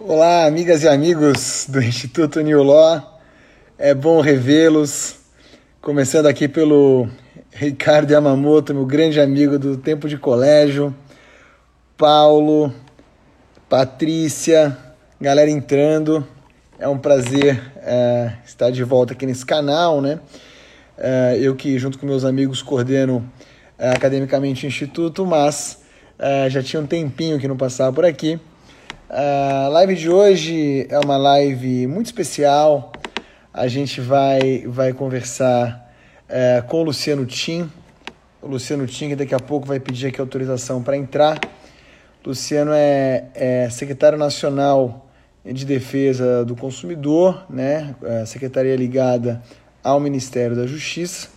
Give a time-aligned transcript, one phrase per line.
[0.00, 3.20] Olá, amigas e amigos do Instituto New Law.
[3.78, 5.20] É bom revê-los.
[5.80, 7.08] Começando aqui pelo
[7.52, 10.92] Ricardo Yamamoto, meu grande amigo do tempo de colégio.
[11.96, 12.74] Paulo,
[13.68, 14.76] Patrícia,
[15.20, 16.26] galera entrando.
[16.76, 20.18] É um prazer é, estar de volta aqui nesse canal, né?
[20.98, 23.24] É, eu que, junto com meus amigos, coordeno
[23.78, 25.84] é, academicamente o Instituto, mas
[26.18, 28.40] é, já tinha um tempinho que não passava por aqui.
[29.16, 32.90] A live de hoje é uma live muito especial.
[33.52, 35.88] A gente vai, vai conversar
[36.28, 37.70] é, com o Luciano Tim.
[38.42, 41.38] O Luciano Tim, que daqui a pouco vai pedir aqui autorização para entrar.
[42.26, 45.08] Luciano é, é, secretário nacional
[45.44, 47.94] de defesa do consumidor, né?
[48.02, 49.40] É, secretaria ligada
[49.84, 51.28] ao Ministério da Justiça.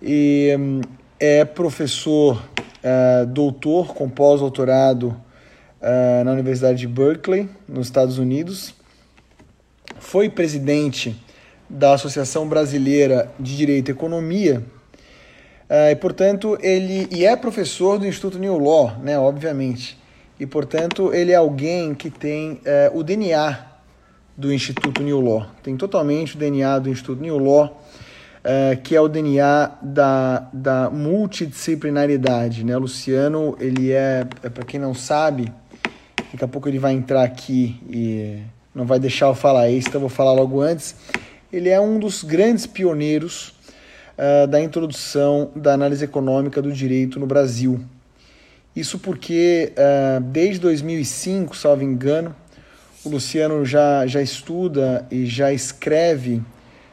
[0.00, 0.80] E hum,
[1.18, 2.40] é professor,
[2.84, 5.26] é, doutor com pós-doutorado
[5.80, 8.74] uh, na Universidade de Berkeley, nos Estados Unidos.
[9.98, 11.16] Foi presidente
[11.68, 14.62] da Associação Brasileira de Direito e Economia.
[15.68, 19.98] Uh, e, portanto, ele e é professor do Instituto New Law, né, obviamente.
[20.40, 23.66] E, portanto, ele é alguém que tem uh, o DNA
[24.36, 25.46] do Instituto New Law.
[25.62, 27.82] Tem totalmente o DNA do Instituto New Law,
[28.38, 32.64] uh, que é o DNA da, da multidisciplinaridade.
[32.64, 32.76] Né?
[32.76, 35.52] Luciano, ele é, é para quem não sabe,
[36.32, 38.42] Daqui a pouco ele vai entrar aqui e
[38.74, 40.94] não vai deixar eu falar isso, então eu vou falar logo antes.
[41.50, 43.54] Ele é um dos grandes pioneiros
[44.18, 47.80] uh, da introdução da análise econômica do direito no Brasil.
[48.76, 52.36] Isso porque uh, desde 2005, salvo engano,
[53.02, 56.42] o Luciano já, já estuda e já escreve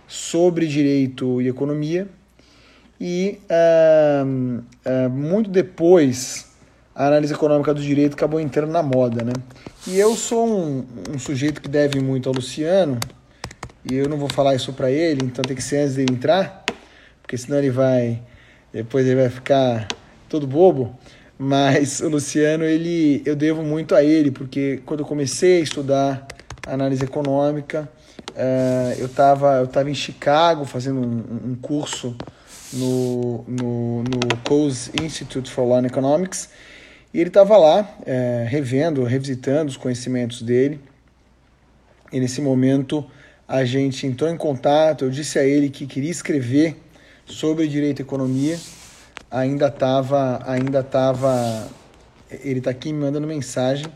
[0.08, 2.08] sobre direito e economia.
[3.00, 6.55] E uh, muito depois
[6.96, 9.34] a análise econômica do direito acabou entrando na moda, né?
[9.86, 12.98] E eu sou um, um sujeito que deve muito ao Luciano,
[13.84, 16.64] e eu não vou falar isso para ele, então tem que ser antes dele entrar,
[17.22, 18.22] porque senão ele vai,
[18.72, 19.88] depois ele vai ficar
[20.30, 20.98] todo bobo.
[21.38, 26.26] Mas o Luciano, ele, eu devo muito a ele, porque quando eu comecei a estudar
[26.66, 27.90] análise econômica,
[28.32, 32.16] uh, eu estava eu tava em Chicago fazendo um, um curso
[32.72, 36.50] no, no, no Coase Institute for Law and Economics,
[37.16, 40.82] e ele estava lá, é, revendo, revisitando os conhecimentos dele.
[42.12, 43.10] E nesse momento
[43.48, 45.06] a gente entrou em contato.
[45.06, 46.76] Eu disse a ele que queria escrever
[47.26, 48.60] sobre direito e economia.
[49.32, 51.70] Ainda estava, ainda estava.
[52.30, 53.88] Ele está aqui me mandando mensagem.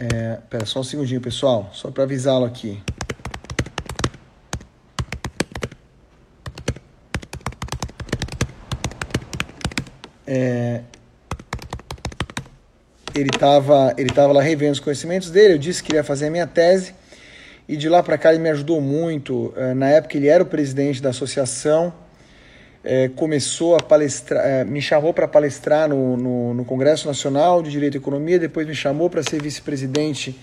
[0.00, 2.82] É, pera só um segundinho, pessoal, só para avisá-lo aqui.
[10.26, 10.84] É,
[13.18, 16.30] ele estava ele tava lá revendo os conhecimentos dele, eu disse que ia fazer a
[16.30, 16.94] minha tese,
[17.68, 19.52] e de lá para cá ele me ajudou muito.
[19.56, 21.92] Eh, na época ele era o presidente da associação,
[22.82, 27.70] é, começou a palestrar, é, me chamou para palestrar no, no, no, Congresso Nacional de
[27.70, 30.38] Direito e Economia, depois me chamou para ser vice-presidente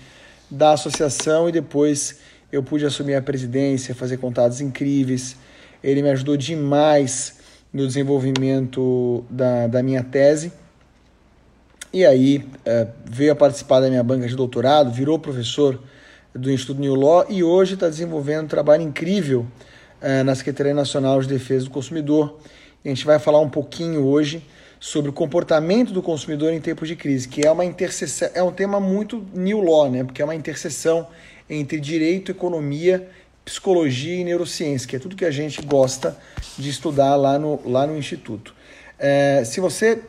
[0.50, 2.18] da associação e depois
[2.52, 5.36] eu pude assumir a presidência, fazer contatos incríveis.
[5.82, 7.38] Ele me ajudou demais
[7.72, 10.52] no desenvolvimento da, da minha tese.
[11.96, 15.80] E aí é, veio a participar da minha banca de doutorado, virou professor
[16.34, 19.46] do Instituto New Law e hoje está desenvolvendo um trabalho incrível
[19.98, 22.38] é, na Secretaria Nacional de Defesa do Consumidor.
[22.84, 24.44] A gente vai falar um pouquinho hoje
[24.78, 28.52] sobre o comportamento do consumidor em tempos de crise, que é uma interseção, é um
[28.52, 30.04] tema muito New Law, né?
[30.04, 31.08] Porque é uma interseção
[31.48, 33.08] entre direito, economia,
[33.42, 36.14] psicologia e neurociência, que é tudo que a gente gosta
[36.58, 38.54] de estudar lá no, lá no Instituto.
[38.98, 40.02] É, se você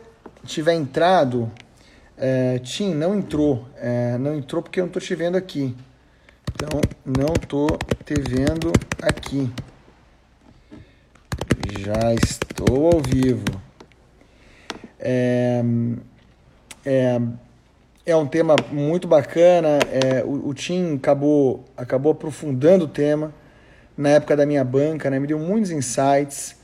[0.46, 1.50] tiver entrado
[2.18, 3.68] é, Tim, não entrou.
[3.76, 5.76] É, não entrou porque eu não estou te vendo aqui.
[6.52, 9.52] Então, não estou te vendo aqui.
[11.80, 13.46] Já estou ao vivo.
[15.00, 15.62] É,
[16.84, 17.22] é,
[18.04, 19.78] é um tema muito bacana.
[19.92, 23.32] É, o, o Tim acabou, acabou aprofundando o tema
[23.96, 25.20] na época da minha banca, né?
[25.20, 26.56] me deu muitos insights.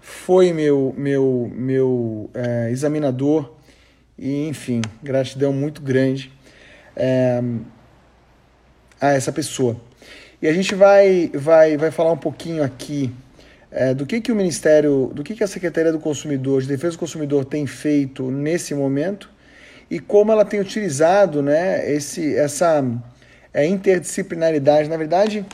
[0.00, 3.57] Foi meu, meu, meu é, examinador
[4.18, 6.32] e, enfim, gratidão muito grande
[6.96, 7.40] é,
[9.00, 9.76] a essa pessoa.
[10.42, 13.12] E a gente vai, vai, vai falar um pouquinho aqui
[13.70, 16.96] é, do que, que o Ministério, do que, que a Secretaria do Consumidor, de Defesa
[16.96, 19.30] do Consumidor tem feito nesse momento
[19.90, 22.84] e como ela tem utilizado né, esse, essa
[23.52, 24.88] é, interdisciplinaridade.
[24.88, 25.46] Na verdade,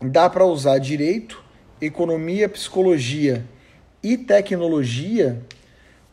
[0.00, 1.42] dá para usar direito,
[1.80, 3.44] economia, psicologia
[4.02, 5.40] e tecnologia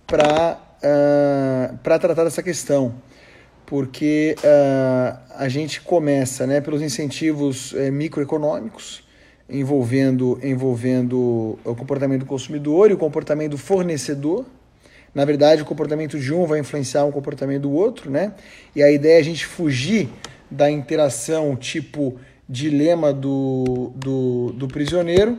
[0.05, 2.93] para ah, para tratar dessa questão.
[3.67, 9.03] porque uh, a gente começa né, pelos incentivos eh, microeconômicos,
[9.49, 14.45] envolvendo, envolvendo o comportamento do consumidor e o comportamento do fornecedor.
[15.13, 18.33] Na verdade, o comportamento de um vai influenciar o comportamento do outro, né?
[18.73, 20.09] E a ideia é a gente fugir
[20.49, 25.33] da interação tipo dilema do, do, do prisioneiro.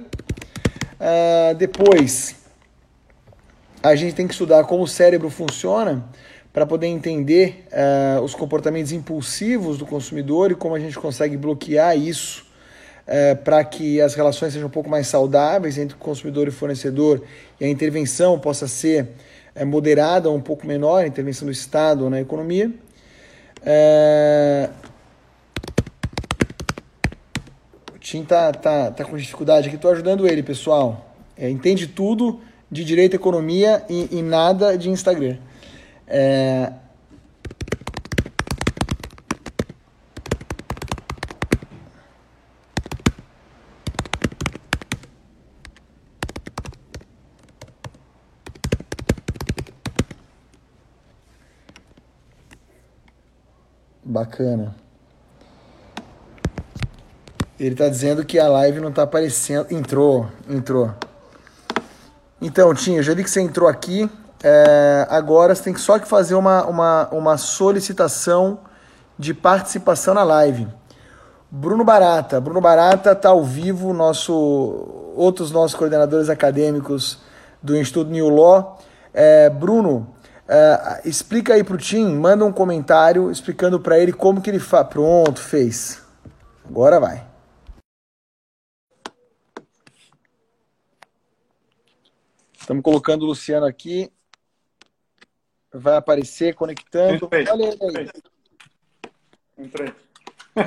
[1.01, 2.37] Uh, depois,
[3.83, 6.05] a gente tem que estudar como o cérebro funciona
[6.53, 11.97] para poder entender uh, os comportamentos impulsivos do consumidor e como a gente consegue bloquear
[11.97, 12.45] isso
[13.07, 16.53] uh, para que as relações sejam um pouco mais saudáveis entre o consumidor e o
[16.53, 17.23] fornecedor
[17.61, 19.11] e a intervenção possa ser
[19.55, 22.73] uh, moderada, um pouco menor, a intervenção do Estado na economia.
[27.95, 31.15] O Tim tá, tá, tá com dificuldade aqui, estou ajudando ele, pessoal.
[31.37, 32.41] É, entende tudo
[32.71, 35.39] de direito, economia e, e nada de Instagram.
[36.07, 36.73] É...
[54.05, 54.75] Bacana.
[57.61, 59.67] Ele está dizendo que a live não está aparecendo.
[59.71, 60.95] Entrou, entrou.
[62.41, 64.09] Então, Tinho, já vi que você entrou aqui.
[64.43, 68.61] É, agora você tem só que fazer uma, uma, uma solicitação
[69.19, 70.69] de participação na live.
[71.51, 72.41] Bruno Barata.
[72.41, 77.19] Bruno Barata está ao vivo, nosso, outros nossos coordenadores acadêmicos
[77.61, 78.79] do Instituto New Law.
[79.13, 80.15] É, Bruno,
[80.47, 84.61] é, explica aí para o Tim, manda um comentário explicando para ele como que ele
[84.61, 84.87] faz.
[84.87, 86.01] Pronto, fez.
[86.69, 87.28] Agora vai.
[92.69, 94.13] Estamos colocando o Luciano aqui
[95.73, 97.25] vai aparecer conectando.
[97.25, 97.49] Entrei.
[97.49, 98.11] Olha ele aí.
[99.57, 99.95] Entrei.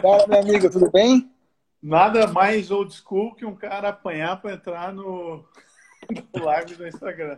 [0.02, 1.32] Fala, meu amigo, tudo bem?
[1.80, 5.46] Nada mais old school que um cara apanhar para entrar no,
[6.34, 7.38] no live do Instagram.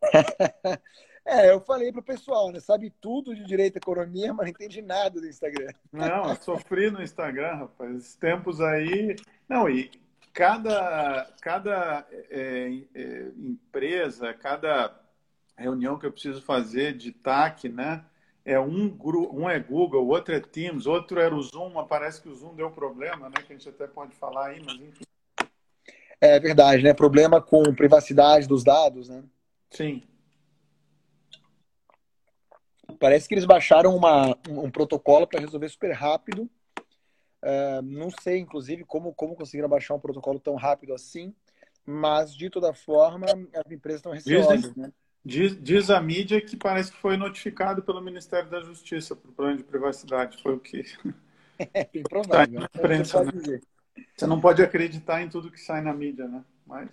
[1.28, 2.60] É, eu falei pro pessoal, né?
[2.60, 5.72] Sabe tudo de direito e economia, mas não entende nada do Instagram.
[5.90, 7.96] Não, eu sofri no Instagram, rapaz.
[7.96, 9.16] Esses tempos aí.
[9.48, 9.90] Não, e
[10.36, 14.94] cada, cada é, é, empresa, cada
[15.56, 18.04] reunião que eu preciso fazer de TAC, né?
[18.44, 18.96] É um,
[19.32, 22.54] um é Google, o outro é Teams, outro era o Zoom, parece que o Zoom
[22.54, 23.36] deu problema, né?
[23.46, 25.04] Que a gente até pode falar aí, mas enfim.
[26.20, 26.92] É verdade, né?
[26.92, 29.24] Problema com privacidade dos dados, né?
[29.70, 30.02] Sim.
[33.00, 36.48] Parece que eles baixaram uma, um, protocolo para resolver super rápido.
[37.46, 41.32] Uh, não sei, inclusive, como, como conseguiram baixar um protocolo tão rápido assim,
[41.84, 44.92] mas de toda forma, as empresas estão receosas, Dizem, né?
[45.24, 49.32] Diz, diz, a mídia que parece que foi notificado pelo Ministério da Justiça para o
[49.32, 50.42] plano de privacidade.
[50.42, 50.82] Foi o que.
[51.72, 52.60] É bem provável.
[52.60, 53.32] Tá imprensa, né?
[54.14, 56.44] Você não pode acreditar em tudo que sai na mídia, né?
[56.66, 56.90] Mas...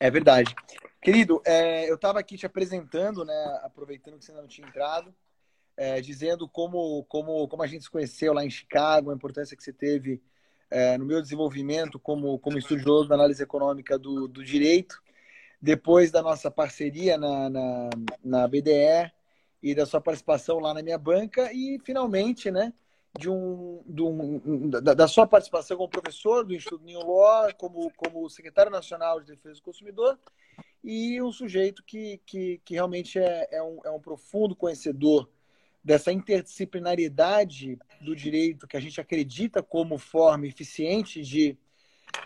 [0.00, 0.52] É verdade.
[1.00, 3.60] Querido, é, eu estava aqui te apresentando, né?
[3.62, 5.14] Aproveitando que você não tinha entrado,
[5.82, 9.64] é, dizendo como, como, como a gente se conheceu lá em Chicago, a importância que
[9.64, 10.22] você teve
[10.70, 15.02] é, no meu desenvolvimento como, como estudioso da análise econômica do, do direito
[15.60, 17.90] depois da nossa parceria na, na,
[18.22, 19.10] na BDE
[19.60, 22.72] e da sua participação lá na minha banca e finalmente, né,
[23.18, 27.90] de um, de um da, da, sua participação como professor do Instituto New Law, como,
[27.96, 30.16] como secretário nacional de defesa do consumidor
[30.84, 35.28] e um sujeito que, que, que realmente é, é, um, é um profundo conhecedor
[35.84, 41.56] dessa interdisciplinariedade do direito que a gente acredita como forma eficiente de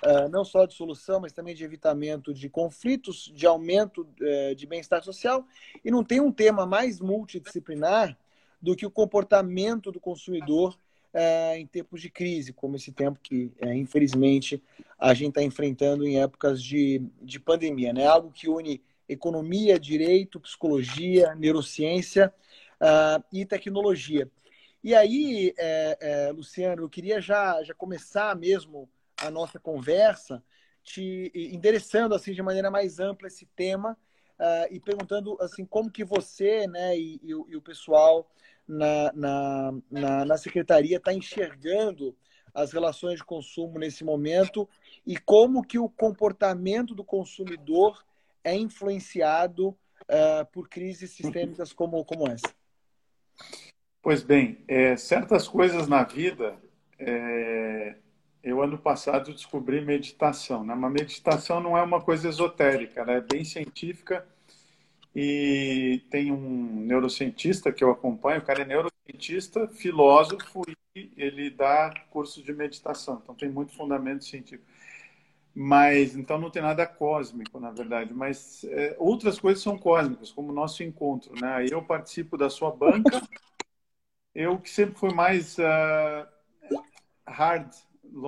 [0.04, 4.66] uh, não só de solução, mas também de evitamento de conflitos, de aumento uh, de
[4.66, 5.46] bem-estar social.
[5.84, 8.16] E não tem um tema mais multidisciplinar
[8.60, 10.78] do que o comportamento do consumidor
[11.14, 14.62] uh, em tempos de crise, como esse tempo que, eh, infelizmente,
[14.98, 17.92] a gente está enfrentando em épocas de, de pandemia.
[17.92, 18.06] Né?
[18.06, 22.32] Algo que une economia, direito, psicologia, neurociência
[23.32, 24.30] e tecnologia.
[24.82, 28.88] E aí, é, é, Luciano, eu queria já, já começar mesmo
[29.20, 30.42] a nossa conversa,
[30.84, 33.98] te endereçando assim de maneira mais ampla esse tema
[34.38, 38.30] uh, e perguntando assim como que você, né, e, e, e o pessoal
[38.66, 42.16] na, na, na, na secretaria está enxergando
[42.54, 44.68] as relações de consumo nesse momento
[45.06, 48.04] e como que o comportamento do consumidor
[48.44, 52.54] é influenciado uh, por crises sistêmicas como, como essa.
[54.02, 56.56] Pois bem, é, certas coisas na vida
[56.98, 57.96] é,
[58.42, 60.74] eu ano passado descobri meditação, né?
[60.74, 64.26] Mas meditação não é uma coisa esotérica, ela é bem científica
[65.14, 70.62] e tem um neurocientista que eu acompanho, o cara é neurocientista cientista, filósofo
[70.94, 73.20] e ele dá cursos de meditação.
[73.22, 74.64] Então tem muito fundamento científico.
[75.58, 78.12] Mas então não tem nada cósmico, na verdade.
[78.12, 81.64] Mas é, outras coisas são cósmicas, como o nosso encontro, né?
[81.70, 83.22] Eu participo da sua banca.
[84.34, 86.28] Eu que sempre fui mais uh,
[87.26, 87.72] hard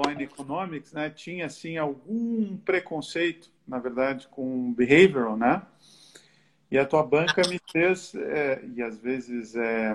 [0.06, 1.10] and economics, né?
[1.10, 5.60] Tinha assim algum preconceito, na verdade, com behavioral, né?
[6.70, 9.94] E a tua banca me fez, é, e às vezes, é,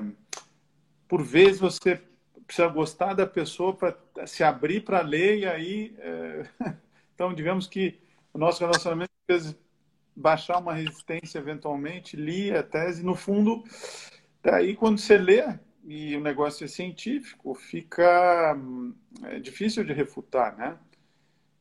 [1.07, 1.99] por vezes você
[2.45, 6.45] precisa gostar da pessoa para se abrir para ler e aí é,
[7.13, 7.99] Então, digamos que
[8.33, 9.55] o nosso relacionamento fez
[10.15, 13.63] baixar uma resistência eventualmente, li a tese, no fundo,
[14.41, 15.43] daí quando você lê
[15.85, 18.55] e o negócio é científico, fica
[19.23, 20.77] é difícil de refutar, né?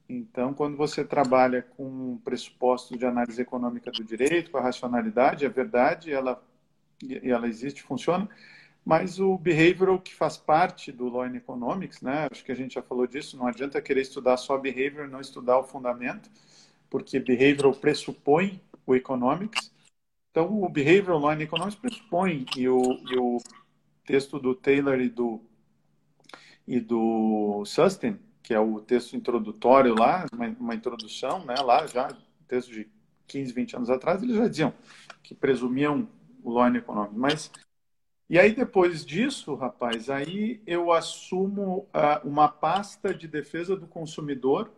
[0.08, 5.48] Então, quando você trabalha com pressupostos de análise econômica do direito, com a racionalidade, é
[5.48, 6.42] verdade, ela,
[7.22, 8.28] ela existe, funciona,
[8.84, 12.28] mas o behavioral que faz parte do Law and Economics, né?
[12.30, 15.58] Acho que a gente já falou disso, não adianta querer estudar só behavior, não estudar
[15.58, 16.28] o fundamento,
[16.90, 19.70] porque behavioral pressupõe o economics.
[20.30, 23.38] Então, o behavioral Law and Economics pressupõe, e o, e o
[24.04, 25.40] texto do Taylor e do,
[26.66, 31.54] e do Sustin, que é o texto introdutório lá, uma, uma introdução, né?
[31.62, 32.08] Lá já,
[32.48, 32.88] texto de
[33.28, 34.74] 15, 20 anos atrás, eles já diziam
[35.22, 36.08] que presumiam
[36.42, 37.50] o Law and Economics, mas
[38.28, 44.70] e aí, depois disso, rapaz, aí eu assumo uh, uma pasta de defesa do consumidor.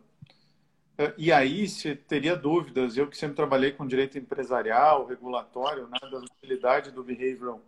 [0.99, 5.99] Uh, e aí, se teria dúvidas, eu que sempre trabalhei com direito empresarial, regulatório, né,
[6.11, 7.61] da utilidade do behavioral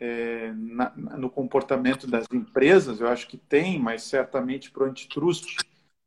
[0.00, 5.58] é, na, no comportamento das empresas, eu acho que tem, mas certamente para o antitrust,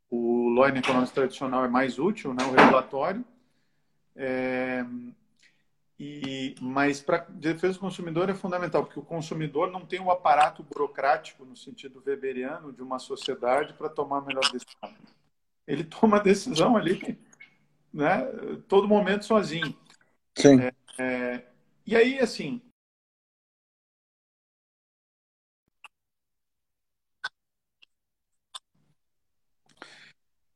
[0.10, 3.24] o law and economics tradicional é mais útil, né, o regulatório.
[4.15, 4.84] É,
[6.00, 10.63] e, mas para defesa do consumidor é fundamental, porque o consumidor não tem o aparato
[10.63, 14.93] burocrático, no sentido weberiano, de uma sociedade para tomar a melhor decisão.
[15.67, 17.17] Ele toma a decisão ali,
[17.93, 18.25] né,
[18.67, 19.75] todo momento sozinho.
[20.35, 20.59] Sim.
[20.59, 21.45] É, é,
[21.85, 22.62] e aí, assim,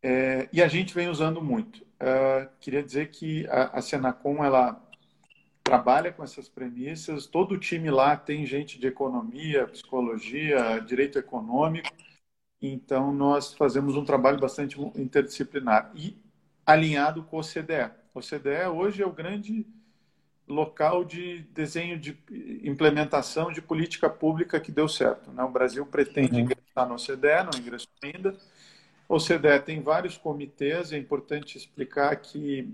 [0.01, 1.81] É, e a gente vem usando muito.
[1.99, 4.86] Uh, queria dizer que a, a Senacom ela
[5.67, 7.25] trabalha com essas premissas.
[7.25, 11.89] Todo o time lá tem gente de economia, psicologia, direito econômico.
[12.61, 16.17] Então, nós fazemos um trabalho bastante interdisciplinar e
[16.65, 17.91] alinhado com o OCDE.
[18.13, 19.67] O OCDE hoje é o grande
[20.47, 22.17] local de desenho de
[22.63, 25.31] implementação de política pública que deu certo.
[25.31, 25.43] Né?
[25.43, 26.39] O Brasil pretende uhum.
[26.39, 28.35] ingressar no OCDE, não ingressou ainda.
[29.09, 32.73] O OCDE tem vários comitês, é importante explicar que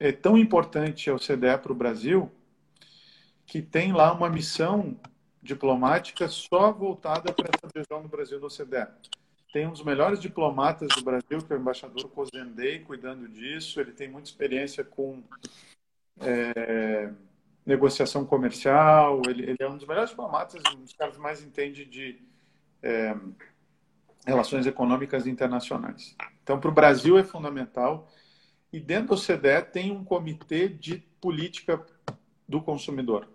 [0.00, 2.32] é tão importante ao CDE para o Brasil
[3.44, 4.98] que tem lá uma missão
[5.42, 8.86] diplomática só voltada para essa adesão do Brasil no CDE.
[9.52, 13.80] Tem um dos melhores diplomatas do Brasil, que é o embaixador Cozendei, cuidando disso.
[13.80, 15.22] Ele tem muita experiência com
[16.20, 17.10] é,
[17.66, 19.20] negociação comercial.
[19.28, 22.22] Ele, ele, é um dos melhores diplomatas, um dos caras que mais entende de
[22.80, 23.16] é,
[24.24, 26.16] relações econômicas internacionais.
[26.44, 28.08] Então, para o Brasil é fundamental
[28.72, 31.84] e dentro do CDE tem um comitê de política
[32.48, 33.28] do consumidor.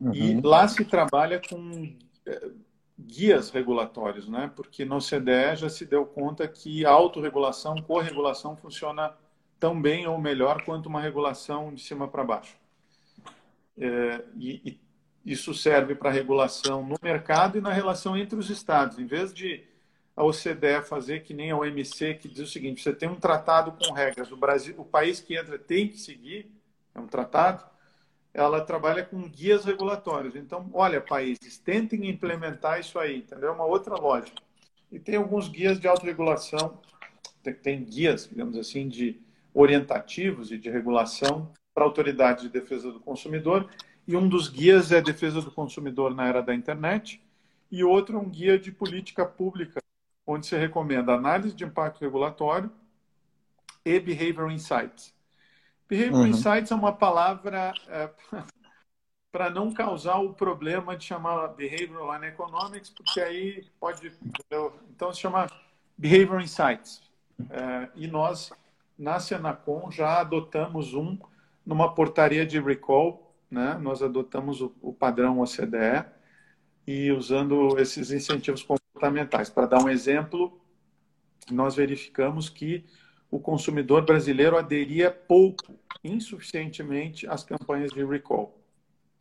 [0.00, 0.14] Uhum.
[0.14, 1.96] E lá se trabalha com
[2.26, 2.50] é,
[2.98, 4.50] guias regulatórios, né?
[4.54, 9.14] Porque no CDE já se deu conta que a autorregulação, corregulação funciona
[9.58, 12.56] tão bem ou melhor quanto uma regulação de cima para baixo.
[13.76, 18.98] É, e, e isso serve para regulação no mercado e na relação entre os estados.
[18.98, 19.64] Em vez de
[20.18, 23.70] a OCDE fazer que nem a OMC, que diz o seguinte: você tem um tratado
[23.70, 26.50] com regras, o Brasil, o país que entra tem que seguir,
[26.92, 27.64] é um tratado.
[28.34, 30.34] Ela trabalha com guias regulatórios.
[30.34, 33.50] Então, olha, países, tentem implementar isso aí, entendeu?
[33.50, 34.42] É uma outra lógica.
[34.90, 36.80] E tem alguns guias de autorregulação,
[37.62, 39.20] tem, guias, digamos assim, de
[39.54, 43.68] orientativos e de regulação para a autoridade de defesa do consumidor.
[44.06, 47.22] E um dos guias é a defesa do consumidor na era da internet,
[47.70, 49.80] e outro é um guia de política pública
[50.28, 52.70] onde se recomenda análise de impacto regulatório
[53.82, 55.14] e Behavioral Insights.
[55.88, 56.26] Behavioral uhum.
[56.26, 58.10] Insights é uma palavra é,
[59.32, 64.12] para não causar o problema de chamar Behavioral and Economics, porque aí pode.
[64.90, 65.50] Então se chama
[65.96, 67.00] Behavioral Insights.
[67.48, 68.52] É, e nós,
[68.98, 71.18] na Senacom, já adotamos um
[71.64, 73.78] numa portaria de recall, né?
[73.80, 76.04] nós adotamos o, o padrão OCDE
[76.86, 78.62] e usando esses incentivos
[78.98, 79.48] comportamentais.
[79.48, 80.60] Para dar um exemplo,
[81.50, 82.84] nós verificamos que
[83.30, 88.58] o consumidor brasileiro aderia pouco, insuficientemente às campanhas de recall.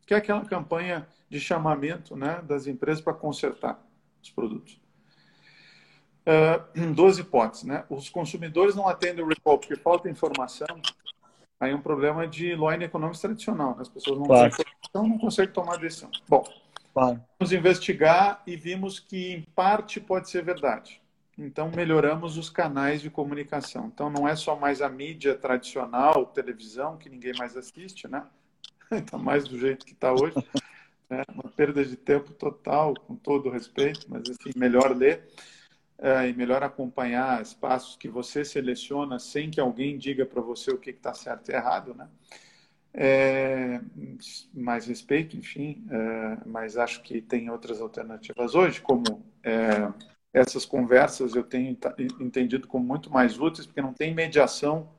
[0.05, 3.77] que é aquela campanha de chamamento né, das empresas para consertar
[4.23, 4.79] os produtos.
[6.25, 7.65] Uh, duas hipóteses.
[7.65, 7.83] Né?
[7.89, 10.67] Os consumidores não atendem o recall porque falta informação.
[11.59, 13.75] Aí é um problema de line econômico tradicional.
[13.75, 13.81] Né?
[13.81, 14.49] As pessoas não claro.
[14.49, 16.09] têm informação, não conseguem tomar decisão.
[16.29, 16.45] Bom,
[16.97, 17.23] claro.
[17.39, 20.99] vamos investigar e vimos que, em parte, pode ser verdade.
[21.37, 23.91] Então, melhoramos os canais de comunicação.
[23.93, 28.25] Então, não é só mais a mídia tradicional, televisão, que ninguém mais assiste, né?
[28.91, 30.35] Está mais do jeito que está hoje.
[31.09, 35.25] É uma perda de tempo total, com todo respeito, mas assim, melhor ler
[35.97, 40.77] é, e melhor acompanhar espaços que você seleciona sem que alguém diga para você o
[40.77, 42.09] que está certo e errado, né?
[42.93, 43.79] É,
[44.53, 49.91] mais respeito, enfim, é, mas acho que tem outras alternativas hoje, como é,
[50.33, 51.77] essas conversas eu tenho
[52.19, 54.89] entendido como muito mais úteis, porque não tem mediação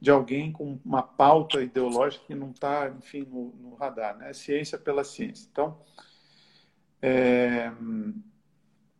[0.00, 4.32] de alguém com uma pauta ideológica que não está, enfim, no, no, radar, né?
[4.32, 5.48] Ciência pela ciência.
[5.50, 5.80] Então,
[7.02, 7.72] é...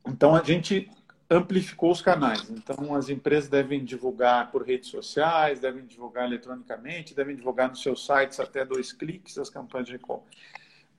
[0.07, 0.91] então a gente
[1.31, 2.49] amplificou os canais.
[2.51, 8.05] Então, as empresas devem divulgar por redes sociais, devem divulgar eletronicamente, devem divulgar nos seus
[8.07, 10.25] sites até dois cliques as campanhas de recall.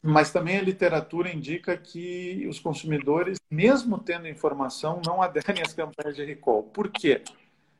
[0.02, 6.16] Mas também a literatura indica que os consumidores, mesmo tendo informação, não aderem às campanhas
[6.16, 6.64] de recall.
[6.64, 7.24] Por quê?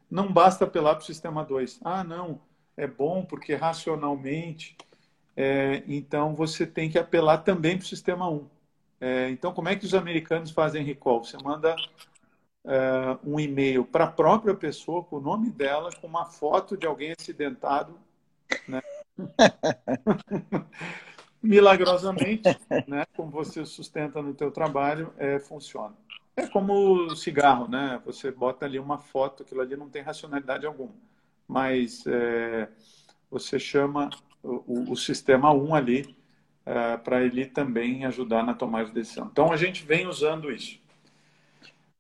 [0.10, 1.80] Não basta apelar para o sistema 2.
[1.84, 2.42] Ah, não,
[2.76, 4.76] é bom porque racionalmente.
[5.38, 8.46] É, então você tem que apelar também para o sistema 1.
[9.00, 11.24] É, então, como é que os americanos fazem recall?
[11.24, 11.74] Você manda
[12.66, 16.86] é, um e-mail para a própria pessoa, com o nome dela, com uma foto de
[16.86, 17.98] alguém acidentado.
[18.68, 18.82] Né?
[21.42, 22.44] milagrosamente,
[22.88, 25.96] né, como você sustenta no teu trabalho, é, funciona.
[26.36, 28.02] É como cigarro, né?
[28.06, 30.94] Você bota ali uma foto, aquilo ali não tem racionalidade alguma,
[31.48, 32.70] mas é,
[33.30, 34.10] você chama
[34.42, 36.16] o, o, sistema 1 ali
[36.66, 39.28] é, para ele também ajudar na tomada de decisão.
[39.32, 40.80] Então a gente vem usando isso.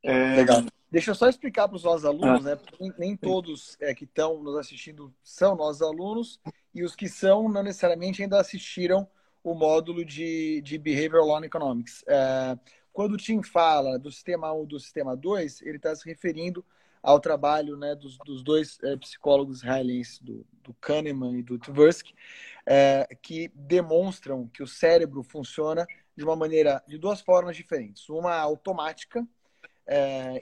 [0.04, 0.36] É...
[0.36, 0.64] Legal.
[0.92, 2.56] Deixa eu só explicar para os nossos alunos, ah.
[2.56, 2.62] né?
[2.80, 6.40] Nem, nem todos é, que estão nos assistindo são nossos alunos
[6.74, 9.08] e os que são não necessariamente ainda assistiram
[9.44, 12.04] o módulo de, de Behavioral Law Economics.
[12.08, 12.58] É,
[12.92, 16.66] quando o Tim fala do sistema 1 do sistema 2, ele está se referindo
[17.02, 22.14] ao trabalho né, dos, dos dois é, psicólogos israelenses, do, do Kahneman e do Tversky,
[22.66, 28.10] é, que demonstram que o cérebro funciona de uma maneira, de duas formas diferentes.
[28.10, 29.26] Uma automática,
[29.90, 30.42] é,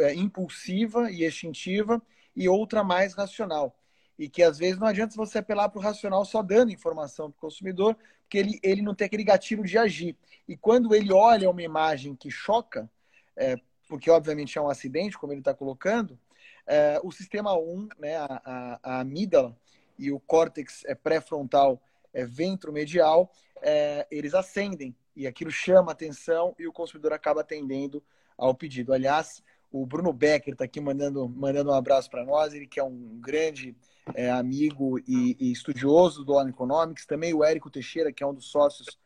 [0.00, 2.02] é, impulsiva e instintiva,
[2.34, 3.76] e outra mais racional
[4.18, 7.38] e que às vezes não adianta você apelar para o racional só dando informação para
[7.38, 10.16] o consumidor, porque ele, ele não tem aquele gatilho de agir.
[10.48, 12.90] E quando ele olha uma imagem que choca,
[13.36, 13.56] é,
[13.88, 16.18] porque obviamente é um acidente, como ele está colocando,
[16.66, 19.56] é, o sistema 1, né, a, a, a amígdala
[19.98, 21.80] e o córtex é, pré-frontal
[22.12, 23.30] é, ventromedial,
[23.62, 28.02] é, eles acendem e aquilo chama atenção e o consumidor acaba atendendo
[28.36, 28.92] ao pedido.
[28.92, 32.84] Aliás, o Bruno Becker está aqui mandando, mandando um abraço para nós, ele que é
[32.84, 33.76] um grande
[34.14, 38.34] é, amigo e, e, estudioso do Law Economics, também o Érico Teixeira, que é um
[38.34, 38.98] dos sócios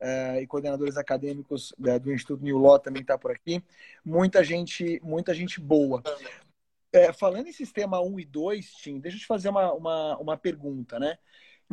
[0.00, 3.62] é, e coordenadores acadêmicos é, do Instituto New Law, também está por aqui.
[4.04, 6.02] Muita gente, muita gente boa.
[6.92, 10.36] É, falando em sistema 1 e 2, Tim, deixa eu te fazer uma, uma, uma
[10.36, 11.18] pergunta, né?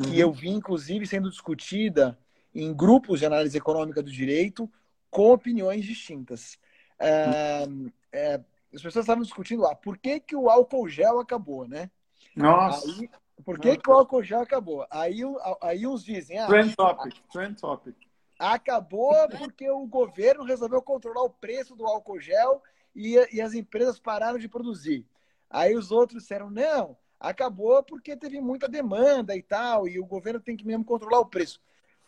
[0.02, 0.16] Que uhum.
[0.16, 2.18] eu vi, inclusive, sendo discutida
[2.54, 4.70] em grupos de análise econômica do direito
[5.10, 6.58] com opiniões distintas.
[7.04, 7.68] É,
[8.12, 8.36] é,
[8.74, 11.92] as pessoas estavam discutindo ah, por que, que o álcool gel acabou, né?
[12.36, 12.88] Nossa!
[12.88, 13.10] Aí,
[13.44, 14.86] por que, que o álcool gel acabou?
[14.90, 15.20] Aí,
[15.62, 16.40] aí uns dizem...
[16.40, 17.96] Ah, trend topic, trend topic.
[18.40, 22.62] Acabou porque o governo resolveu controlar o preço do álcool gel
[22.96, 25.06] e, e as empresas pararam de produzir.
[25.50, 30.40] Aí os outros disseram, não, acabou porque teve muita demanda e tal, e o governo
[30.40, 31.62] tem que mesmo controlar o preço.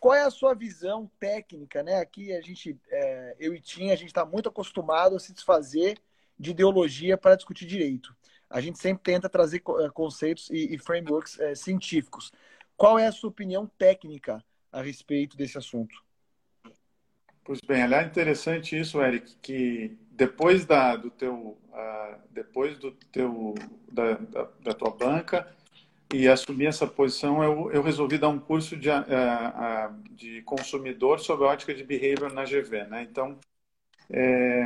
[0.05, 1.99] Qual é a sua visão técnica, né?
[1.99, 5.97] Aqui a gente, é, eu e Tim, a gente está muito acostumado a se desfazer
[6.37, 8.15] de ideologia para discutir direito.
[8.47, 12.31] A gente sempre tenta trazer é, conceitos e, e frameworks é, científicos.
[12.77, 16.03] Qual é a sua opinião técnica a respeito desse assunto?
[17.43, 23.55] Pois bem, é interessante isso, Eric, que depois da do teu uh, depois do teu
[23.91, 25.54] da, da, da tua banca
[26.13, 31.19] e assumir essa posição, eu, eu resolvi dar um curso de, uh, uh, de consumidor
[31.19, 32.85] sobre ótica de behavior na GV.
[32.85, 33.07] Né?
[33.09, 33.39] Então,
[34.09, 34.63] é,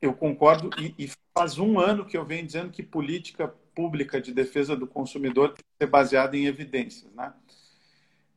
[0.00, 4.34] eu concordo e, e, faz um ano que eu venho dizendo que política pública de
[4.34, 7.32] defesa do consumidor tem que ser baseada em evidências, né?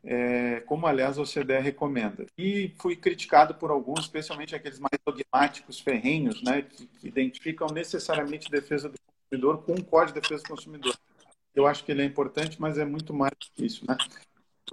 [0.08, 2.28] É, como aliás a OCDE recomenda.
[2.38, 8.50] E fui criticado por alguns, especialmente aqueles mais dogmáticos, ferrenhos, né, que, que identificam necessariamente
[8.52, 9.15] defesa do consumidor
[9.66, 10.96] com o Código de Defesa do Consumidor.
[11.54, 13.98] Eu acho que ele é importante, mas é muito mais que isso, né?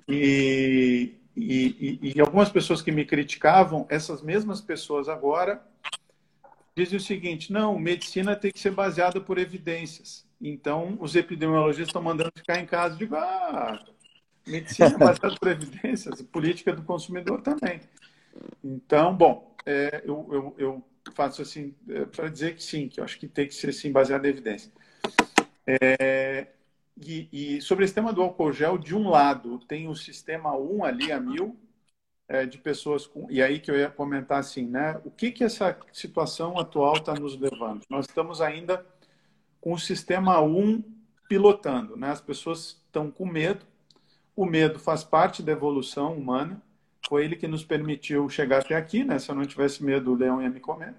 [0.09, 5.62] E, e, e, algumas pessoas que me criticavam, essas mesmas pessoas agora
[6.75, 10.27] dizem o seguinte: não, medicina tem que ser baseada por evidências.
[10.41, 12.97] Então, os epidemiologistas estão mandando ficar em casa.
[12.97, 13.79] Digo, ah,
[14.47, 17.81] medicina é baseada por evidências, política do consumidor também.
[18.65, 20.85] Então, bom, é, eu, eu, eu,
[21.15, 23.91] faço assim é, para dizer que sim, que eu acho que tem que ser sim
[23.91, 24.71] baseado em evidência.
[25.67, 26.49] É,
[26.97, 30.85] e, e, sobre esse tema do álcool gel, de um lado tem o sistema 1
[30.85, 31.57] ali a mil
[32.29, 33.31] é, de pessoas com.
[33.31, 35.01] E aí que eu ia comentar assim, né?
[35.05, 37.83] O que, que essa situação atual está nos levando?
[37.91, 38.85] Nós estamos ainda
[39.61, 40.83] com o sistema 1
[41.29, 42.11] pilotando, né?
[42.11, 43.67] As pessoas estão com medo.
[44.35, 46.62] O medo faz parte da evolução humana.
[47.09, 49.19] Foi ele que nos permitiu chegar até aqui, né?
[49.19, 50.95] Se eu não tivesse medo, o leão ia me comer.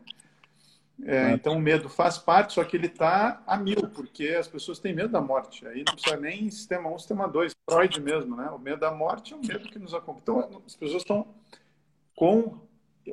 [1.05, 4.79] É, então o medo faz parte, só que ele está a mil, porque as pessoas
[4.79, 5.65] têm medo da morte.
[5.67, 8.49] Aí não precisa nem sistema 1, sistema 2, Freud mesmo, né?
[8.51, 10.45] O medo da morte é o medo que nos acompanha.
[10.47, 11.27] Então as pessoas estão
[12.15, 12.59] com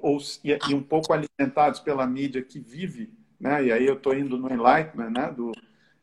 [0.02, 3.64] ou e, um pouco alimentados pela mídia que vive, né?
[3.64, 5.32] E aí eu estou indo no enlightenment, né?
[5.32, 5.52] Do,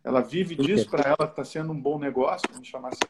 [0.04, 3.02] ela vive disso para ela está sendo um bom negócio, vamos chamar assim,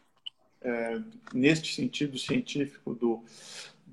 [0.62, 1.00] é,
[1.34, 3.24] neste sentido científico do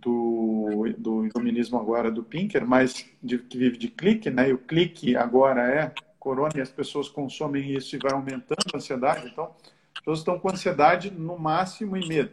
[0.04, 4.50] do, do iluminismo agora do Pinker, mas de, que vive de clique, né?
[4.50, 8.76] E o clique agora é corona e as pessoas consomem isso e vai aumentando a
[8.76, 9.28] ansiedade.
[9.28, 9.54] Então,
[9.94, 12.32] as pessoas estão com ansiedade no máximo e medo.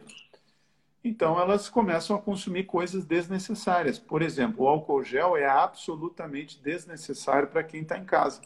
[1.04, 3.98] Então, elas começam a consumir coisas desnecessárias.
[3.98, 8.42] Por exemplo, o álcool gel é absolutamente desnecessário para quem está em casa.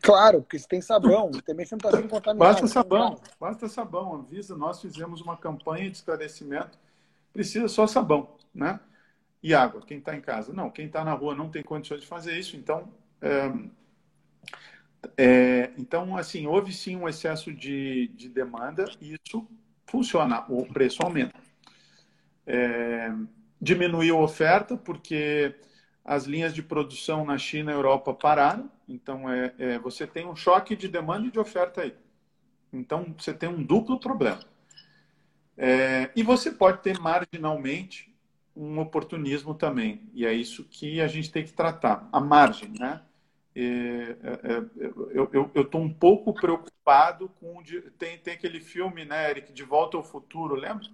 [0.00, 2.52] Claro, porque se tem sabão, também você não está sendo contaminado.
[2.52, 4.14] Basta sabão, basta sabão.
[4.14, 6.78] Avisa, nós fizemos uma campanha de esclarecimento.
[7.32, 8.80] Precisa só sabão né?
[9.42, 10.52] E água, quem está em casa?
[10.52, 12.92] Não, quem está na rua não tem condições de fazer isso, então.
[13.22, 13.52] É,
[15.16, 19.48] é, então, assim, houve sim um excesso de, de demanda e isso
[19.86, 21.38] funciona, o preço aumenta.
[22.46, 23.12] É,
[23.60, 25.54] diminuiu a oferta porque
[26.04, 30.34] as linhas de produção na China e Europa pararam, então é, é, você tem um
[30.34, 31.94] choque de demanda e de oferta aí.
[32.72, 34.40] Então você tem um duplo problema.
[35.56, 38.14] É, e você pode ter marginalmente
[38.58, 40.02] um oportunismo também.
[40.12, 42.08] E é isso que a gente tem que tratar.
[42.12, 43.00] A margem, né?
[43.54, 44.90] É, é, é
[45.54, 47.62] eu estou um pouco preocupado com...
[47.96, 50.86] Tem, tem aquele filme, né, Eric, De Volta ao Futuro, lembra?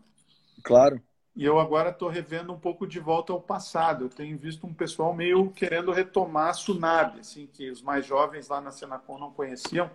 [0.63, 1.01] Claro.
[1.35, 4.05] E eu agora estou revendo um pouco De Volta ao Passado.
[4.05, 8.49] Eu tenho visto um pessoal meio querendo retomar a Tsunami, assim, que os mais jovens
[8.49, 9.91] lá na Senacom não conheciam,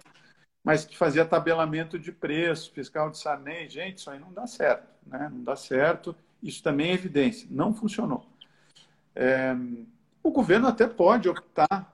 [0.63, 3.69] mas que fazia tabelamento de preço, fiscal de Sarney.
[3.69, 5.29] Gente, isso aí não dá certo, né?
[5.31, 7.47] Não dá certo isso também é evidência.
[7.49, 8.25] Não funcionou.
[9.15, 9.55] É,
[10.23, 11.93] o governo até pode optar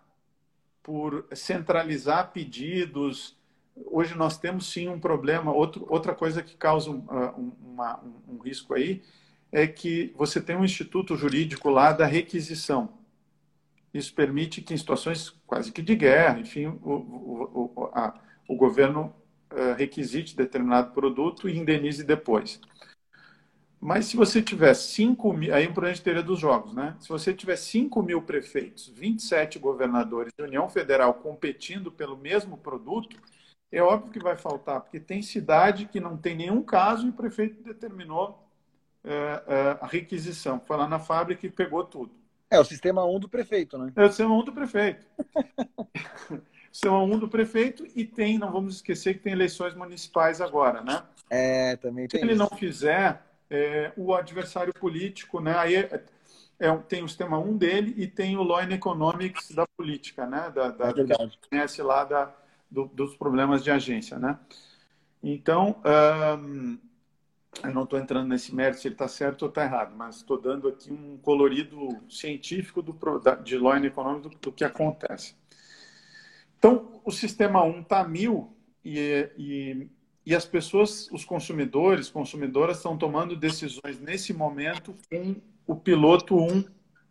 [0.83, 3.35] por centralizar pedidos.
[3.75, 5.51] Hoje nós temos sim um problema.
[5.51, 7.03] Outro, outra coisa que causa um,
[7.61, 9.01] uma, um, um risco aí
[9.51, 12.89] é que você tem um instituto jurídico lá da requisição.
[13.93, 18.13] Isso permite que em situações quase que de guerra, enfim, o, o, o, a,
[18.47, 19.15] o governo
[19.51, 22.59] uh, requisite determinado produto e indenize depois.
[23.85, 26.95] Mas se você tiver 5 mil, aí é problema de teoria dos jogos, né?
[26.99, 33.15] Se você tiver 5 mil prefeitos, 27 governadores de União Federal competindo pelo mesmo produto,
[33.71, 37.13] é óbvio que vai faltar, porque tem cidade que não tem nenhum caso e o
[37.13, 38.43] prefeito determinou
[39.03, 40.59] é, é, a requisição.
[40.65, 42.11] Foi lá na fábrica e pegou tudo.
[42.49, 43.93] É o sistema 1 do prefeito, né?
[43.95, 45.05] É o sistema 1 do prefeito.
[46.73, 51.03] sistema 1 do prefeito e tem, não vamos esquecer que tem eleições municipais agora, né?
[51.29, 52.19] É, também tem.
[52.19, 52.41] Se ele isso.
[52.41, 53.21] não fizer,
[53.55, 55.57] é, o adversário político, né?
[55.57, 56.03] Aí é,
[56.59, 60.51] é, tem o sistema 1 dele e tem o Law and Economics da política, né?
[60.53, 62.33] Da, da, é que a gente conhece lá da,
[62.69, 64.37] do, dos problemas de agência, né?
[65.23, 65.81] Então,
[67.63, 70.39] eu não estou entrando nesse mérito se ele está certo ou está errado, mas estou
[70.39, 72.95] dando aqui um colorido científico do,
[73.43, 75.35] de Law and Economics do, do que acontece.
[76.59, 79.89] Então, o sistema 1 está mil e, e
[80.25, 85.35] e as pessoas, os consumidores, consumidoras, estão tomando decisões nesse momento com
[85.67, 86.65] o piloto 1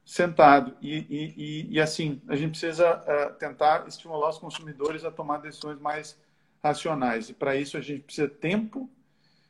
[0.04, 0.76] sentado.
[0.82, 5.78] E, e, e, assim, a gente precisa uh, tentar estimular os consumidores a tomar decisões
[5.78, 6.18] mais
[6.62, 7.30] racionais.
[7.30, 8.90] E para isso a gente precisa tempo,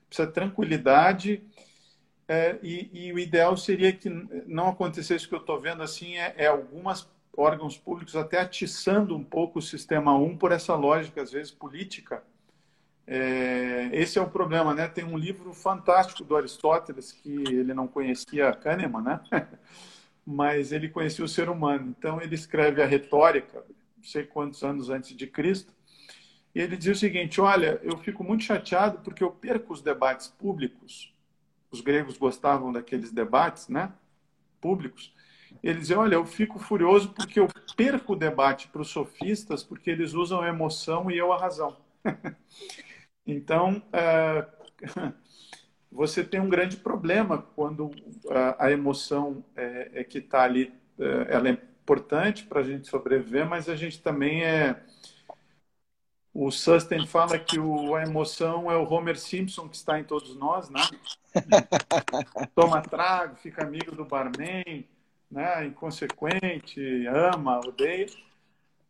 [0.09, 1.43] precisa tranquilidade.
[2.29, 4.09] É, e, e, o ideal seria que
[4.47, 9.17] não acontecesse o que eu estou vendo assim, é, é algumas órgãos públicos até atiçando
[9.17, 12.23] um pouco o sistema 1 por essa lógica, às vezes, política,
[13.07, 14.89] é, esse é o problema, né?
[14.89, 19.21] Tem um livro fantástico do Aristóteles que ele não conhecia Kahneman, né?
[20.27, 21.95] Mas ele conhecia o ser humano.
[21.99, 23.65] Então ele escreve a retórica,
[23.97, 25.73] não sei quantos anos antes de Cristo,
[26.55, 30.29] e ele diz o seguinte: olha, eu fico muito chateado porque eu perco os debates
[30.29, 31.15] públicos
[31.75, 33.93] os gregos gostavam daqueles debates, né?
[34.61, 35.13] Públicos.
[35.61, 39.91] Eles dizem, olha, eu fico furioso porque eu perco o debate para os sofistas porque
[39.91, 41.77] eles usam a emoção e eu a razão.
[43.27, 44.47] então, é,
[45.91, 47.91] você tem um grande problema quando
[48.31, 52.89] a, a emoção é, é que está ali, é, ela é importante para a gente
[52.89, 54.83] sobreviver, mas a gente também é
[56.35, 60.35] o Sustain fala que o, a emoção é o Homer Simpson que está em todos
[60.35, 60.81] nós, né?
[62.57, 64.85] Toma trago, fica amigo do barman,
[65.31, 65.65] né?
[65.65, 68.07] inconsequente, ama, odeia,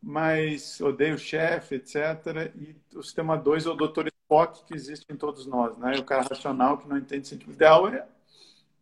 [0.02, 2.50] mas odeia o chefe, etc.
[2.56, 4.08] E o sistema 2 é o Dr.
[4.24, 5.76] Spock que existe em todos nós.
[5.78, 5.96] Né?
[5.98, 8.06] O cara racional que não entende sentido ideal é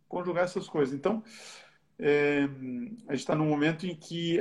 [0.09, 0.95] conjugar essas coisas.
[0.95, 1.23] Então,
[1.99, 2.45] é,
[3.09, 4.41] a gente está num momento em que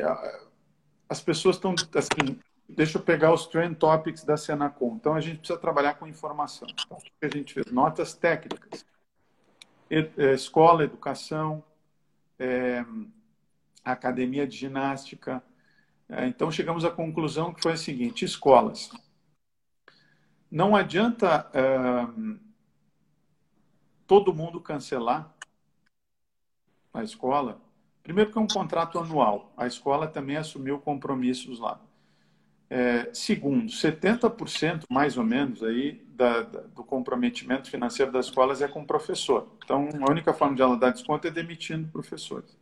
[1.10, 4.96] as pessoas estão assim, deixa eu pegar os trend topics da Senacom.
[4.96, 6.68] Então, a gente precisa trabalhar com informação.
[6.72, 7.66] Então, o que a gente fez?
[7.72, 8.86] Notas técnicas.
[9.90, 11.64] É, escola, educação,
[12.40, 12.86] é,
[13.84, 15.44] academia de ginástica.
[16.08, 18.90] É, então, chegamos à conclusão que foi a seguinte: escolas.
[20.52, 22.08] Não adianta é,
[24.06, 25.34] todo mundo cancelar
[26.94, 27.62] a escola.
[28.04, 29.54] Primeiro que é um contrato anual.
[29.56, 31.80] A escola também assumiu compromissos lá.
[32.70, 38.68] É, segundo, 70% mais ou menos aí da, da, do comprometimento financeiro das escolas é
[38.68, 39.48] com o professor.
[39.64, 42.58] Então, a única forma de ela dar desconto é demitindo professores.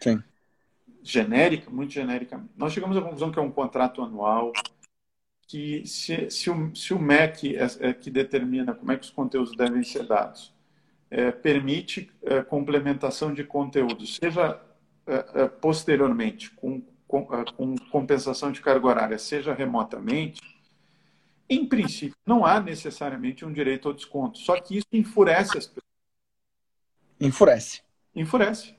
[0.00, 0.22] Sim.
[1.02, 2.40] Genérica, muito genérica.
[2.56, 4.52] Nós chegamos à conclusão que é um contrato anual,
[5.46, 9.10] que se, se, o, se o MEC é, é que determina como é que os
[9.10, 10.52] conteúdos devem ser dados,
[11.10, 14.60] é, permite é, complementação de conteúdos, seja
[15.06, 20.40] é, é, posteriormente com com, com compensação de carga horária, seja remotamente,
[21.46, 24.38] em princípio, não há necessariamente um direito ao desconto.
[24.38, 25.84] Só que isso enfurece as pessoas.
[27.20, 27.82] Enfurece.
[28.14, 28.74] Enfurece.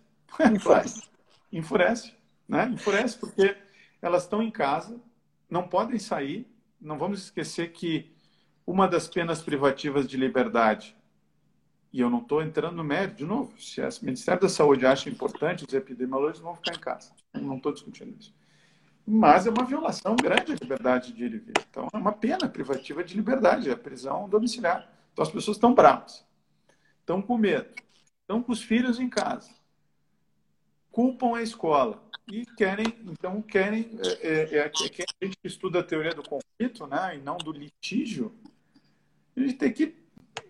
[0.51, 1.03] Enfurece.
[1.53, 2.13] enfurece.
[2.47, 2.71] Né?
[2.73, 3.55] Enfurece porque
[4.01, 4.99] elas estão em casa,
[5.47, 6.47] não podem sair.
[6.83, 8.11] Não vamos esquecer que
[8.67, 10.95] uma das penas privativas de liberdade
[11.93, 15.11] e eu não estou entrando no mérito, de novo, se o Ministério da Saúde acha
[15.11, 17.11] importante, os epidemiologistas vão ficar em casa.
[17.35, 18.33] Não estou discutindo isso.
[19.05, 21.53] Mas é uma violação grande da liberdade de ir e vir.
[21.69, 24.89] Então, é uma pena privativa de liberdade, é a prisão domiciliar.
[25.13, 26.25] Então, as pessoas estão bravas,
[26.99, 27.69] estão com medo,
[28.21, 29.51] estão com os filhos em casa,
[30.91, 35.79] culpam a escola e querem, então, querem, é, é, é, é a gente que estuda
[35.79, 38.33] a teoria do conflito, né, e não do litígio,
[39.35, 39.95] a gente tem que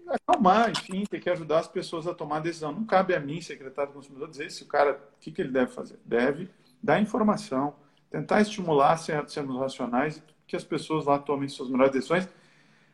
[0.07, 2.71] acalmar, enfim, tem que ajudar as pessoas a tomar decisão.
[2.71, 5.51] Não cabe a mim, secretário do consumidor, dizer se o cara, o que, que ele
[5.51, 5.99] deve fazer.
[6.05, 6.49] Deve
[6.81, 7.75] dar informação,
[8.09, 12.27] tentar estimular sermos racionais que as pessoas lá tomem suas melhores decisões,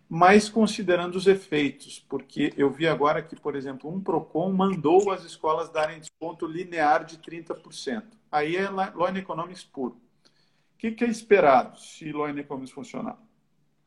[0.09, 5.23] mas considerando os efeitos, porque eu vi agora que, por exemplo, um PROCON mandou as
[5.23, 8.03] escolas darem desconto linear de 30%.
[8.31, 10.01] Aí é Law Economics puro.
[10.73, 13.19] O que, é esperado se Law Economics funcionar?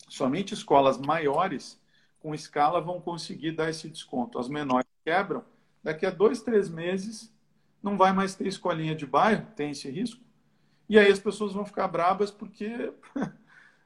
[0.09, 1.81] Somente escolas maiores
[2.21, 4.39] com escala vão conseguir dar esse desconto.
[4.39, 5.45] As menores quebram,
[5.83, 7.35] daqui a dois, três meses
[7.83, 10.23] não vai mais ter escolinha de bairro, tem esse risco.
[10.89, 12.93] E aí as pessoas vão ficar brabas porque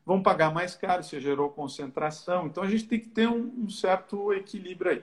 [0.06, 2.46] vão pagar mais caro, você gerou concentração.
[2.46, 5.02] Então a gente tem que ter um, um certo equilíbrio aí.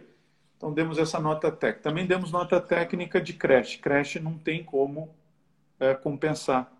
[0.57, 1.83] Então demos essa nota técnica.
[1.83, 3.77] Também demos nota técnica de creche.
[3.77, 5.13] Creche não tem como
[5.79, 6.71] é, compensar.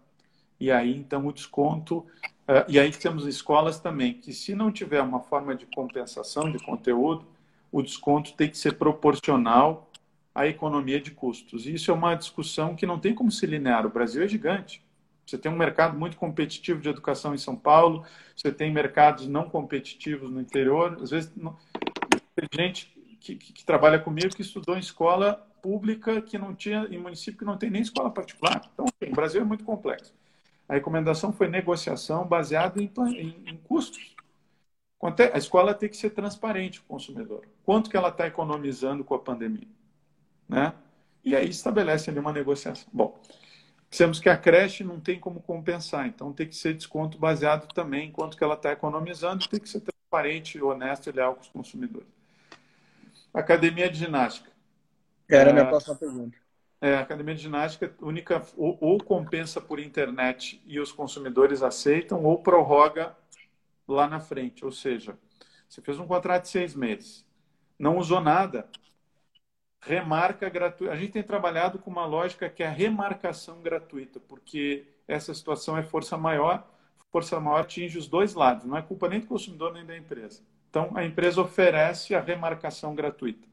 [0.59, 2.05] E aí então o desconto
[2.43, 6.59] Uh, e aí temos escolas também que, se não tiver uma forma de compensação de
[6.59, 7.25] conteúdo,
[7.71, 9.89] o desconto tem que ser proporcional
[10.36, 11.65] à economia de custos.
[11.65, 13.86] E isso é uma discussão que não tem como se linear.
[13.86, 14.82] O Brasil é gigante.
[15.25, 18.05] Você tem um mercado muito competitivo de educação em São Paulo,
[18.36, 20.97] você tem mercados não competitivos no interior.
[21.01, 21.57] Às vezes, não...
[22.36, 26.88] tem gente que, que, que, trabalha comigo que estudou em escola pública que não tinha,
[26.91, 28.69] em município que não tem nem escola particular.
[28.73, 30.13] Então, o Brasil é muito complexo.
[30.67, 34.13] A recomendação foi negociação baseada em, em, em custos.
[35.19, 37.45] É, a escola tem que ser transparente com o consumidor.
[37.63, 39.67] Quanto que ela está economizando com a pandemia?
[40.47, 40.73] Né?
[41.23, 42.88] E aí estabelece ali uma negociação.
[42.91, 43.19] Bom,
[43.93, 48.12] dissemos que a creche não tem como compensar, então tem que ser desconto baseado também
[48.12, 52.08] quanto que ela está economizando, tem que ser transparente, honesto e leal com os consumidores.
[53.32, 54.49] Academia de ginástica.
[55.29, 56.36] Era a minha ah, próxima pergunta.
[56.82, 62.23] É, a academia de ginástica única ou, ou, compensa por internet e os consumidores aceitam,
[62.23, 63.15] ou prorroga
[63.88, 64.65] lá na frente.
[64.65, 65.15] Ou seja,
[65.69, 67.23] você fez um contrato de seis meses,
[67.77, 68.67] não usou nada,
[69.85, 70.93] remarca gratuita.
[70.93, 75.77] A gente tem trabalhado com uma lógica que é a remarcação gratuita, porque essa situação
[75.77, 76.67] é força maior,
[77.11, 80.41] força maior atinge os dois lados, não é culpa nem do consumidor nem da empresa.
[80.69, 83.47] Então, a empresa oferece a remarcação gratuita.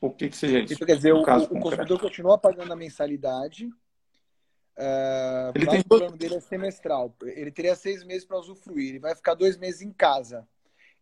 [0.00, 0.74] O que, que seria isso?
[0.74, 6.16] Então, quer dizer, o, o consumidor continua pagando a mensalidade, uh, ele tem o plano
[6.16, 7.14] dele é semestral.
[7.22, 8.88] Ele teria seis meses para usufruir.
[8.88, 10.48] Ele vai ficar dois meses em casa.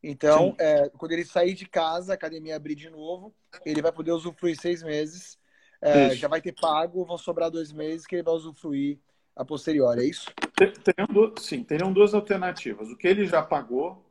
[0.03, 3.35] Então, é, quando ele sair de casa, a academia abrir de novo,
[3.65, 5.39] ele vai poder usufruir seis meses.
[5.83, 8.99] É, já vai ter pago, vão sobrar dois meses que ele vai usufruir
[9.35, 10.31] a posteriori, é isso?
[10.55, 12.91] Teriam, sim, teriam duas alternativas.
[12.91, 14.05] O que ele já pagou,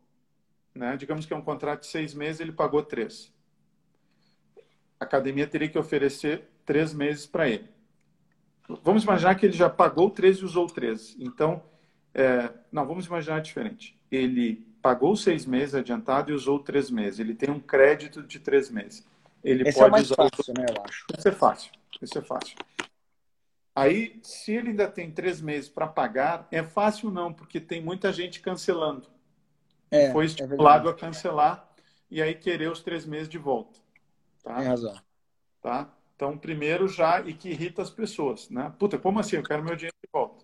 [0.73, 3.31] né, digamos que é um contrato de seis meses, ele pagou três.
[4.99, 7.69] A academia teria que oferecer três meses para ele.
[8.83, 11.15] Vamos imaginar que ele já pagou três e usou três.
[11.19, 11.63] Então,
[12.13, 13.99] é, não, vamos imaginar diferente.
[14.11, 17.19] Ele pagou seis meses adiantado e usou três meses.
[17.19, 19.05] Ele tem um crédito de três meses.
[19.43, 21.05] Ele Esse pode é mais usar fácil, né, eu acho.
[21.17, 21.71] Isso é fácil.
[22.01, 22.57] Isso é fácil.
[23.75, 28.11] Aí, se ele ainda tem três meses para pagar, é fácil não, porque tem muita
[28.11, 29.07] gente cancelando.
[29.89, 31.69] É, Foi é estimulado é a cancelar
[32.11, 33.79] e aí querer os três meses de volta.
[34.43, 34.55] Tá?
[34.55, 34.99] Tem razão.
[35.61, 35.89] Tá?
[36.15, 38.73] Então, primeiro já, e que irrita as pessoas, né?
[38.77, 39.37] Puta, como assim?
[39.37, 40.43] Eu quero meu dinheiro de volta.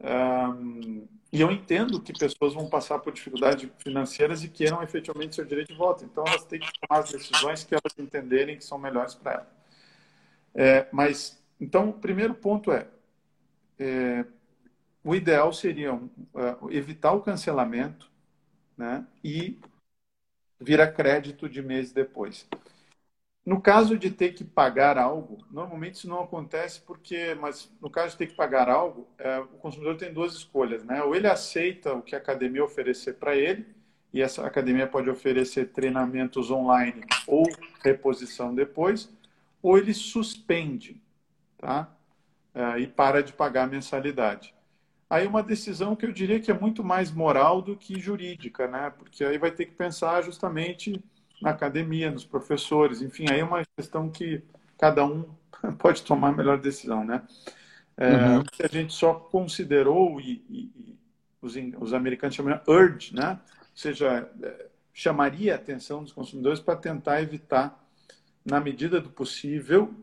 [0.00, 5.44] Um, e eu entendo que pessoas vão passar por dificuldades financeiras e queiram efetivamente seu
[5.44, 6.04] direito de voto.
[6.04, 9.46] Então, elas têm que tomar as decisões que elas entenderem que são melhores para elas.
[10.54, 12.88] É, mas então, o primeiro ponto é,
[13.78, 14.24] é
[15.04, 16.10] o ideal seria uh,
[16.70, 18.10] evitar o cancelamento
[18.76, 19.58] né, e
[20.60, 22.46] vir a crédito de mês depois.
[23.44, 28.12] No caso de ter que pagar algo, normalmente isso não acontece porque, mas no caso
[28.12, 31.02] de ter que pagar algo, é, o consumidor tem duas escolhas, né?
[31.02, 33.66] Ou ele aceita o que a academia oferecer para ele,
[34.12, 37.44] e essa academia pode oferecer treinamentos online ou
[37.82, 39.10] reposição depois,
[39.62, 41.00] ou ele suspende
[41.60, 41.88] tá?
[42.54, 44.54] É, e para de pagar a mensalidade.
[45.08, 48.90] Aí uma decisão que eu diria que é muito mais moral do que jurídica, né?
[48.90, 51.02] Porque aí vai ter que pensar justamente
[51.40, 54.42] na academia, nos professores, enfim, aí é uma questão que
[54.78, 55.24] cada um
[55.78, 57.22] pode tomar a melhor decisão, né?
[57.96, 58.44] É, uhum.
[58.62, 60.98] A gente só considerou e, e, e
[61.42, 63.38] os, os, americanos chamam urge, né?
[63.60, 67.78] Ou seja, é, chamaria a atenção dos consumidores para tentar evitar,
[68.44, 69.94] na medida do possível,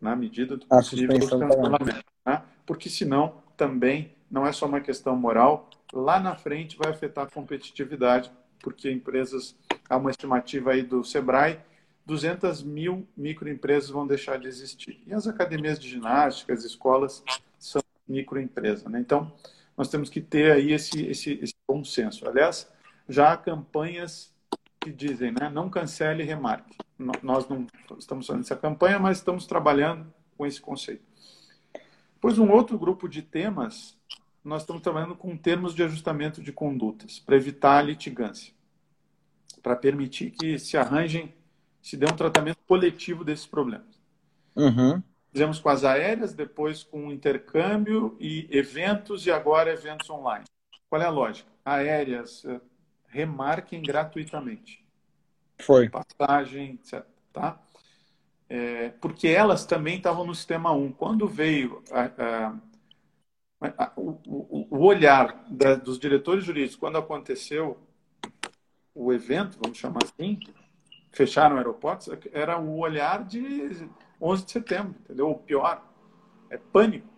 [0.00, 2.04] na medida do possível, o cancelamento.
[2.24, 2.42] Né?
[2.64, 7.30] Porque senão também não é só uma questão moral, lá na frente vai afetar a
[7.30, 9.54] competitividade, porque empresas,
[9.88, 11.58] há uma estimativa aí do Sebrae,
[12.06, 15.02] 200 mil microempresas vão deixar de existir.
[15.06, 17.22] E as academias de ginástica, as escolas,
[17.58, 18.84] são microempresas.
[18.84, 19.00] Né?
[19.00, 19.32] Então,
[19.76, 22.28] nós temos que ter aí esse, esse, esse bom senso.
[22.28, 22.70] Aliás,
[23.08, 24.32] já há campanhas
[24.80, 26.76] que dizem, né, não cancele e remarque.
[27.22, 27.66] Nós não
[27.98, 31.02] estamos fazendo essa campanha, mas estamos trabalhando com esse conceito.
[32.20, 33.98] Pois um outro grupo de temas,
[34.44, 38.53] nós estamos trabalhando com termos de ajustamento de condutas, para evitar a litigância,
[39.64, 41.34] para permitir que se arranjem,
[41.80, 43.98] se dê um tratamento coletivo desses problemas.
[44.54, 45.02] Uhum.
[45.32, 50.44] Fizemos com as aéreas, depois com intercâmbio e eventos, e agora eventos online.
[50.88, 51.50] Qual é a lógica?
[51.64, 52.60] Aéreas, eh,
[53.08, 54.84] remarquem gratuitamente.
[55.62, 55.88] Foi.
[55.88, 57.02] Passagem, etc.
[57.32, 57.58] Tá?
[58.46, 60.92] É, porque elas também estavam no sistema 1.
[60.92, 62.52] Quando veio a,
[63.62, 67.78] a, a, o, o, olhar da, dos diretores jurídicos, quando aconteceu
[68.94, 70.38] o evento, vamos chamar assim,
[71.10, 73.88] fecharam aeroportos, era o olhar de
[74.20, 75.30] 11 de setembro, entendeu?
[75.30, 75.82] O pior,
[76.50, 77.08] é pânico.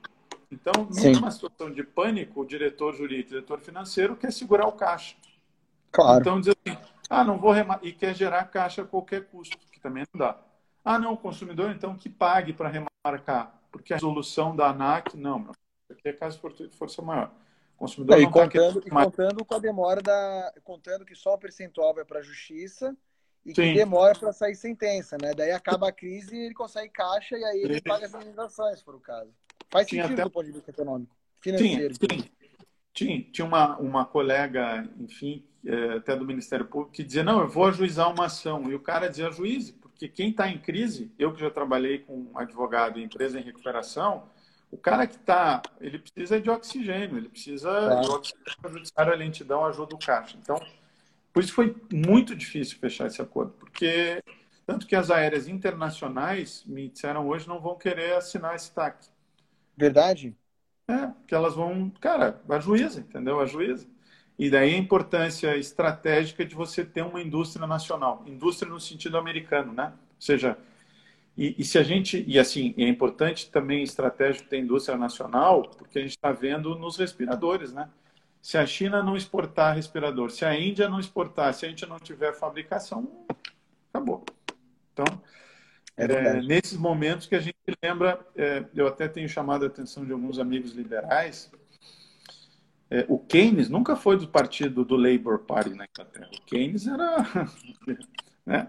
[0.51, 5.17] Então, numa situação de pânico, o diretor jurídico, o diretor financeiro quer segurar o caixa.
[5.91, 6.21] Claro.
[6.21, 9.81] Então diz assim, ah, não vou remar e quer gerar caixa a qualquer custo, que
[9.81, 10.39] também não dá.
[10.85, 15.39] Ah, não, o consumidor então que pague para remarcar, porque a resolução da ANAC, não,
[15.39, 17.33] meu, isso aqui é caso de força maior.
[17.77, 20.53] O consumidor não, e, tá contando, tá e contando com a demora da.
[20.65, 22.97] Contando que só o percentual vai para a justiça
[23.45, 23.75] e que Sim.
[23.75, 25.35] demora para sair sentença, né?
[25.35, 28.85] Daí acaba a crise e ele consegue caixa e aí ele paga as indenizações, se
[28.85, 29.31] for o caso.
[29.71, 30.25] Faz sentido até...
[30.25, 31.95] do ponto de vista econômico, financeiro.
[31.95, 32.31] Sim, sim.
[32.95, 37.49] Tinha, tinha uma, uma colega, enfim, é, até do Ministério Público, que dizia: não, eu
[37.49, 38.71] vou ajuizar uma ação.
[38.71, 42.31] E o cara dizia: juíze, porque quem está em crise, eu que já trabalhei com
[42.35, 44.31] advogado em empresa em recuperação,
[44.71, 48.01] o cara que está, ele precisa de oxigênio, ele precisa claro.
[48.01, 50.37] de oxigênio para judiciário, a lentidão ajuda o caixa.
[50.41, 50.61] Então,
[51.33, 54.23] por isso foi muito difícil fechar esse acordo, porque
[54.67, 59.07] tanto que as aéreas internacionais me disseram hoje não vão querer assinar esse TAC.
[59.77, 60.37] Verdade?
[60.89, 63.41] É, que elas vão, cara, ajuiza, entendeu?
[63.41, 63.87] Ajuiza.
[64.39, 69.73] E daí a importância estratégica de você ter uma indústria nacional, indústria no sentido americano,
[69.73, 69.87] né?
[69.87, 70.59] Ou seja,
[71.37, 75.99] e, e se a gente, e assim, é importante também estratégico ter indústria nacional, porque
[75.99, 77.91] a gente está vendo nos respiradores, né?
[78.41, 81.99] Se a China não exportar respirador, se a Índia não exportar, se a gente não
[81.99, 83.27] tiver fabricação,
[83.93, 84.25] acabou.
[84.93, 85.05] Então,
[85.99, 90.05] É, é nesses momentos que a gente lembra, é, eu até tenho chamado a atenção
[90.05, 91.51] de alguns amigos liberais,
[92.91, 96.31] é, o Keynes nunca foi do partido do Labour Party na Inglaterra.
[96.33, 97.17] O Keynes era
[98.47, 98.69] né,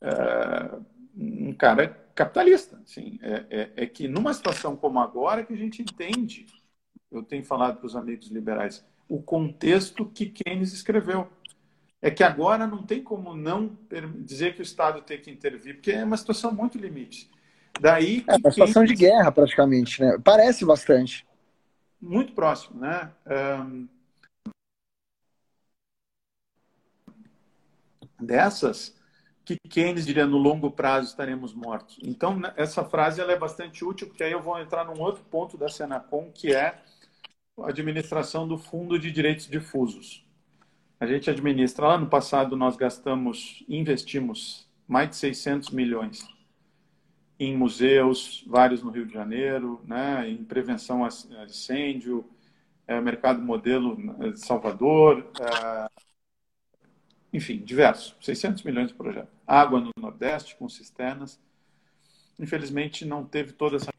[0.00, 0.78] é,
[1.16, 2.80] um cara capitalista.
[2.84, 6.46] Assim, é, é, que numa situação como agora que a gente entende,
[7.12, 11.28] eu tenho falado para os amigos liberais, o contexto que Keynes escreveu
[12.02, 13.76] é que agora não tem como não
[14.18, 17.30] dizer que o Estado tem que intervir, porque é uma situação muito limite.
[17.80, 18.94] Daí é uma situação quem...
[18.94, 20.18] de guerra, praticamente, né?
[20.22, 21.26] Parece bastante.
[22.00, 23.12] Muito próximo, né?
[23.64, 23.88] Um...
[28.18, 28.96] Dessas,
[29.46, 32.00] que Keynes diria no longo prazo estaremos mortos.
[32.02, 35.22] Então, né, essa frase ela é bastante útil, porque aí eu vou entrar num outro
[35.30, 36.82] ponto da Senacom, que é
[37.56, 40.26] a administração do Fundo de Direitos Difusos.
[40.98, 46.26] A gente administra, lá no passado nós gastamos, investimos mais de 600 milhões
[47.38, 51.08] em museus, vários no Rio de Janeiro, né, em prevenção a
[51.44, 52.28] incêndio,
[52.84, 53.96] é, mercado modelo
[54.32, 56.05] de Salvador, é,
[57.32, 59.32] enfim, diversos, 600 milhões de projetos.
[59.46, 61.40] Água no Nordeste, com cisternas.
[62.38, 63.90] Infelizmente não teve toda essa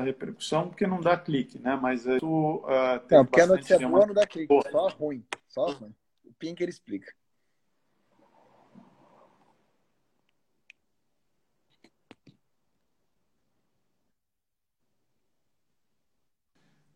[0.00, 1.76] repercussão, porque não dá clique, né?
[1.80, 5.94] Mas isso uh, Não, porque a notícia boa não dá clique, só ruim, só ruim.
[6.38, 7.12] Pinker explica.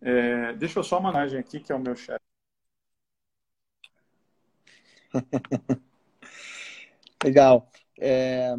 [0.01, 2.21] É, deixa eu só uma imagem aqui, que é o meu chat.
[7.23, 7.69] Legal.
[7.99, 8.55] É,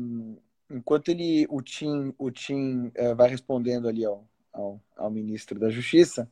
[0.70, 5.70] enquanto ele, o Tim, o Tim é, vai respondendo ali ao, ao, ao, ministro da
[5.70, 6.30] Justiça,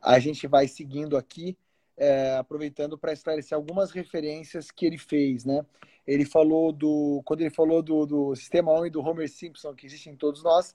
[0.00, 1.56] a gente vai seguindo aqui
[1.96, 5.64] é, aproveitando para esclarecer algumas referências que ele fez, né?
[6.06, 9.86] Ele falou do, quando ele falou do, do sistema 1 e do Homer Simpson que
[9.86, 10.74] existe em todos nós,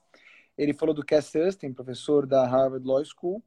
[0.58, 3.42] ele falou do Cass Sustin, professor da Harvard Law School,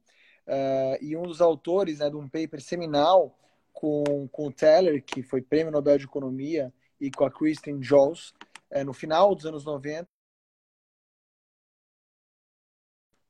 [0.46, 3.38] uh, e um dos autores né, de um paper seminal
[3.84, 8.32] com, com o Teller, que foi prêmio Nobel de Economia, e com a Kristen Jones,
[8.70, 10.08] uh, no final dos anos 90,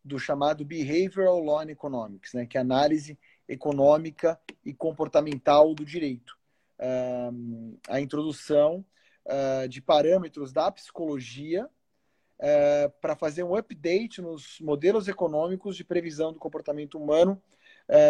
[0.05, 6.39] do chamado Behavioral Law and Economics, né, que é análise econômica e comportamental do direito.
[6.79, 8.87] Uh, a introdução
[9.27, 16.33] uh, de parâmetros da psicologia uh, para fazer um update nos modelos econômicos de previsão
[16.33, 17.43] do comportamento humano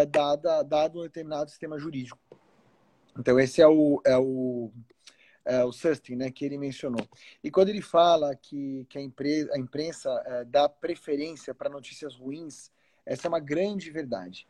[0.09, 2.24] dada, dado um determinado sistema jurídico.
[3.19, 4.71] Então, esse é o, é o,
[5.45, 7.07] é o Sustin, né, que ele mencionou.
[7.43, 12.71] E quando ele fala que, que a, a imprensa dá preferência para notícias ruins,
[13.07, 14.47] essa é uma grande verdade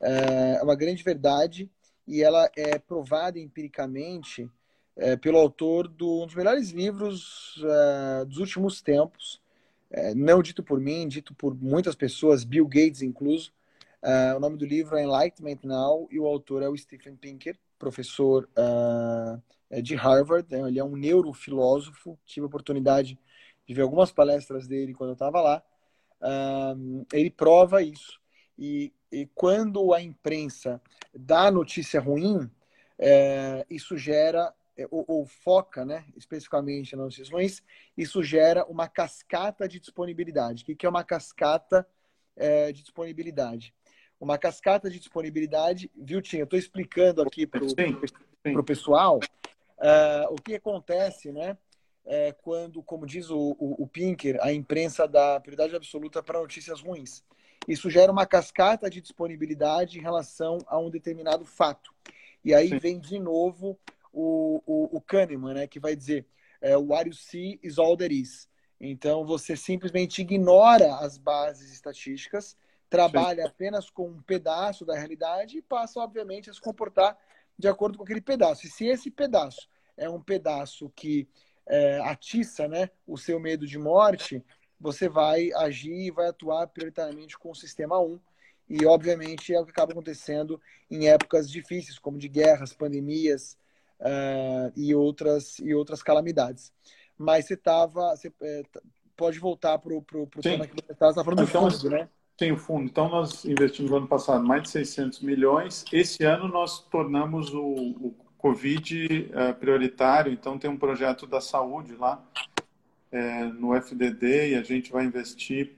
[0.00, 1.70] é uma grande verdade
[2.06, 4.50] e ela é provada empiricamente
[4.96, 9.40] é, pelo autor de um dos melhores livros é, dos últimos tempos,
[9.90, 13.52] é, não dito por mim, dito por muitas pessoas, Bill Gates incluso.
[14.02, 17.56] É, o nome do livro é Enlightenment Now e o autor é o Stephen Pinker,
[17.80, 18.48] professor
[19.68, 20.46] é, de Harvard.
[20.48, 20.68] Né?
[20.68, 22.16] Ele é um neurofilósofo.
[22.24, 23.18] Tive a oportunidade
[23.66, 25.62] de ver algumas palestras dele quando eu estava lá.
[27.12, 28.20] ele prova isso.
[28.56, 30.80] E e quando a imprensa
[31.12, 32.48] dá notícia ruim,
[32.96, 37.62] é, isso gera, é, ou, ou, foca né, especificamente nas notícias ruins,
[37.96, 40.62] isso gera uma cascata de disponibilidade.
[40.62, 41.86] O que, é uma cascata
[42.72, 43.74] de disponibilidade?
[44.20, 46.42] Uma cascata de disponibilidade, viu, Tinha?
[46.42, 51.56] Eu estou explicando aqui para o pessoal uh, o que acontece, né?
[52.04, 56.80] É, quando, como diz o, o, o Pinker, a imprensa dá prioridade absoluta para notícias
[56.80, 57.22] ruins.
[57.68, 61.92] Isso gera uma cascata de disponibilidade em relação a um determinado fato.
[62.44, 62.78] E aí Sim.
[62.78, 63.78] vem de novo
[64.12, 66.26] o, o, o Kahneman, né, que vai dizer
[66.60, 68.48] é, what you see is all there is.
[68.80, 72.56] Então você simplesmente ignora as bases estatísticas,
[72.90, 73.48] trabalha Sim.
[73.48, 77.16] apenas com um pedaço da realidade e passa, obviamente, a se comportar
[77.56, 78.66] de acordo com aquele pedaço.
[78.66, 81.28] E se esse pedaço é um pedaço que
[81.66, 84.44] é, atiça né, o seu medo de morte,
[84.78, 88.18] você vai agir e vai atuar prioritariamente com o sistema 1.
[88.68, 90.60] E, obviamente, é o que acaba acontecendo
[90.90, 93.56] em épocas difíceis, como de guerras, pandemias
[94.00, 96.72] uh, e, outras, e outras calamidades.
[97.16, 98.16] Mas você estava.
[98.16, 98.62] Você é,
[99.16, 100.02] pode voltar para o
[100.40, 102.08] tema que você estava falando do fundo, né?
[102.40, 102.86] Tem o fundo.
[102.86, 105.84] Então, nós investimos no ano passado mais de 600 milhões.
[105.92, 110.32] Esse ano, nós tornamos o, o Covid uh, prioritário.
[110.32, 112.24] Então, tem um projeto da saúde lá
[113.12, 115.72] é, no FDD e a gente vai investir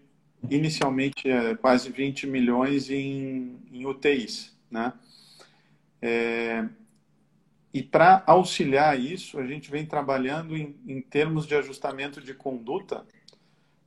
[0.48, 4.92] inicialmente é, quase 20 milhões em, em UTIs, né?
[6.00, 6.64] É,
[7.74, 13.04] e para auxiliar isso, a gente vem trabalhando em, em, termos de ajustamento de conduta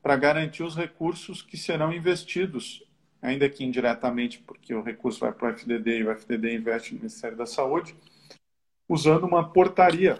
[0.06, 2.84] para garantir os recursos que serão investidos,
[3.20, 7.00] ainda que indiretamente, porque o recurso vai para o FDD e o FDD investe no
[7.00, 7.96] Ministério da Saúde,
[8.88, 10.16] usando uma portaria.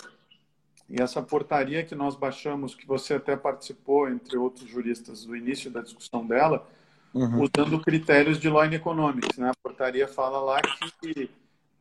[0.90, 5.70] E essa portaria que nós baixamos, que você até participou, entre outros juristas, do início
[5.70, 6.68] da discussão dela,
[7.14, 7.44] uhum.
[7.44, 9.38] usando critérios de Law Economics.
[9.38, 9.52] Né?
[9.52, 10.62] A portaria fala lá
[11.00, 11.30] que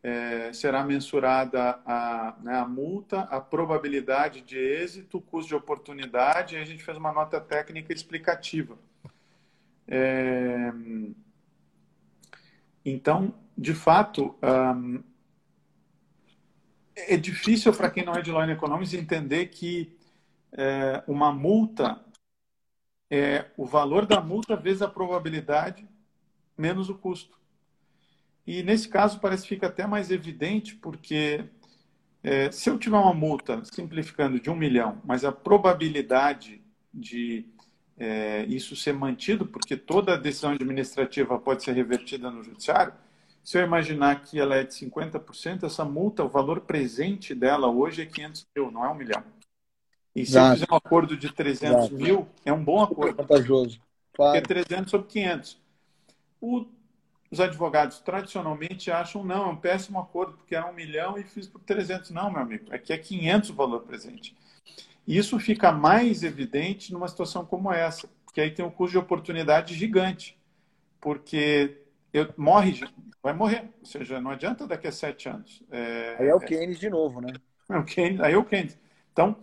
[0.04, 6.54] é, será mensurada a, né, a multa, a probabilidade de êxito, o custo de oportunidade,
[6.54, 8.76] e a gente fez uma nota técnica explicativa.
[9.88, 10.70] É,
[12.84, 14.36] então, de fato,
[14.76, 15.02] um,
[16.94, 19.96] é difícil para quem não é de Law Economics entender que
[20.52, 21.98] é, uma multa
[23.10, 25.88] é o valor da multa vezes a probabilidade
[26.58, 27.43] menos o custo.
[28.46, 31.44] E nesse caso parece que fica até mais evidente, porque
[32.22, 37.46] é, se eu tiver uma multa, simplificando, de um milhão, mas a probabilidade de
[37.98, 42.92] é, isso ser mantido, porque toda decisão administrativa pode ser revertida no judiciário,
[43.42, 48.02] se eu imaginar que ela é de 50%, essa multa, o valor presente dela hoje
[48.02, 49.22] é 500 mil, não é um milhão.
[50.16, 50.46] E se Exato.
[50.46, 51.94] eu fizer um acordo de 300 Exato.
[51.94, 53.16] mil, é um bom acordo.
[53.16, 53.78] Vantajoso.
[54.14, 54.40] Claro.
[54.40, 55.60] Porque é 300 sobre 500.
[56.40, 56.64] O
[57.34, 61.48] os advogados tradicionalmente acham, não, é um péssimo acordo, porque era um milhão e fiz
[61.48, 62.12] por 300.
[62.12, 64.36] Não, meu amigo, aqui é 500 o valor presente.
[65.06, 69.74] Isso fica mais evidente numa situação como essa, porque aí tem um custo de oportunidade
[69.74, 70.38] gigante,
[71.00, 71.76] porque
[72.12, 72.88] eu, morre,
[73.20, 75.60] vai morrer, ou seja, não adianta daqui a sete anos.
[75.72, 77.32] É, aí é o Keynes de novo, né?
[77.68, 78.78] É o Keynes, aí é o Keynes.
[79.12, 79.36] Então,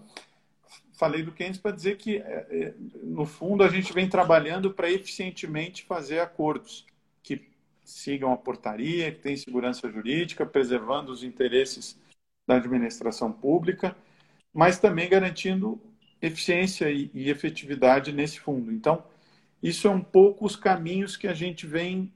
[0.94, 2.74] falei do Keynes para dizer que, é, é,
[3.04, 6.86] no fundo, a gente vem trabalhando para eficientemente fazer acordos
[7.22, 7.51] que
[7.92, 12.00] sigam a portaria, que tem segurança jurídica, preservando os interesses
[12.48, 13.96] da administração pública,
[14.54, 15.80] mas também garantindo
[16.22, 18.72] eficiência e, efetividade nesse fundo.
[18.72, 19.04] Então,
[19.62, 22.12] isso é um pouco os caminhos que a gente vem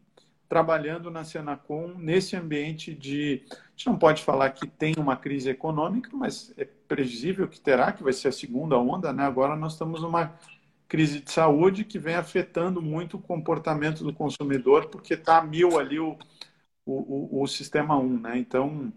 [0.48, 3.44] trabalhando na Senacom nesse ambiente de.
[3.52, 7.92] A gente não pode falar que tem uma crise econômica, mas é previsível que terá,
[7.92, 9.24] que vai ser a segunda onda, né?
[9.24, 10.34] Agora nós estamos numa
[10.88, 16.00] crise de saúde que vem afetando muito o comportamento do consumidor, porque está mil ali
[16.00, 16.18] o,
[16.86, 18.20] o, o, sistema 1.
[18.20, 18.38] Né?
[18.38, 18.94] Então,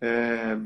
[0.00, 0.58] é,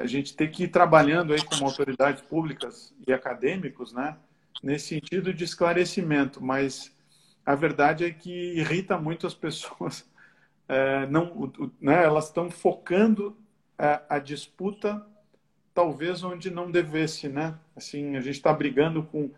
[0.00, 4.16] a gente tem que ir trabalhando aí como autoridades públicas e acadêmicos né?
[4.62, 6.94] nesse sentido de esclarecimento, mas
[7.44, 10.04] a verdade é que irrita muito as pessoas.
[10.68, 12.02] É, não, né?
[12.02, 13.36] Elas estão focando
[13.78, 15.06] a, a disputa
[15.76, 17.54] talvez onde não devesse, né?
[17.76, 19.30] Assim, a gente está brigando com,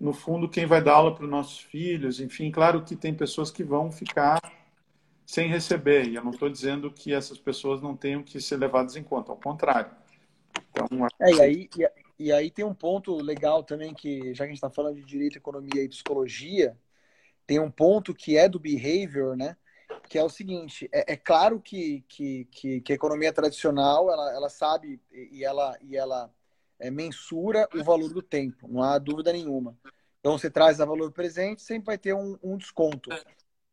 [0.00, 2.18] no fundo, quem vai dar aula para os nossos filhos.
[2.18, 4.40] Enfim, claro que tem pessoas que vão ficar
[5.24, 6.08] sem receber.
[6.08, 9.30] E eu não estou dizendo que essas pessoas não tenham que ser levadas em conta,
[9.30, 9.92] ao contrário.
[10.72, 14.50] Então, é, e, aí, e, e, aí tem um ponto legal também que, já que
[14.50, 16.76] a gente está falando de direito, economia e psicologia,
[17.46, 19.56] tem um ponto que é do behavior, né?
[20.08, 24.32] Que é o seguinte: é, é claro que, que, que, que, a economia tradicional ela,
[24.32, 26.32] ela sabe e ela, e ela
[26.78, 29.76] é, mensura o valor do tempo, não há dúvida nenhuma.
[30.20, 33.10] Então, você traz a valor presente, sempre vai ter um, um desconto.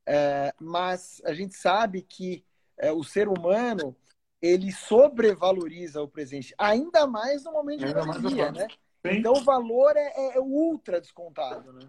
[0.06, 2.46] É, mas a gente sabe que
[2.78, 3.96] é, o ser humano
[4.42, 8.68] ele sobrevaloriza o presente, ainda mais no momento de pandemia, né?
[9.06, 11.88] Então, o valor é, é ultra descontado, né?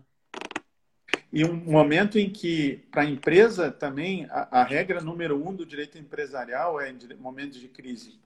[1.35, 5.67] E um momento em que, para a empresa também, a, a, regra número um do
[5.67, 8.21] direito empresarial é em momentos de crise.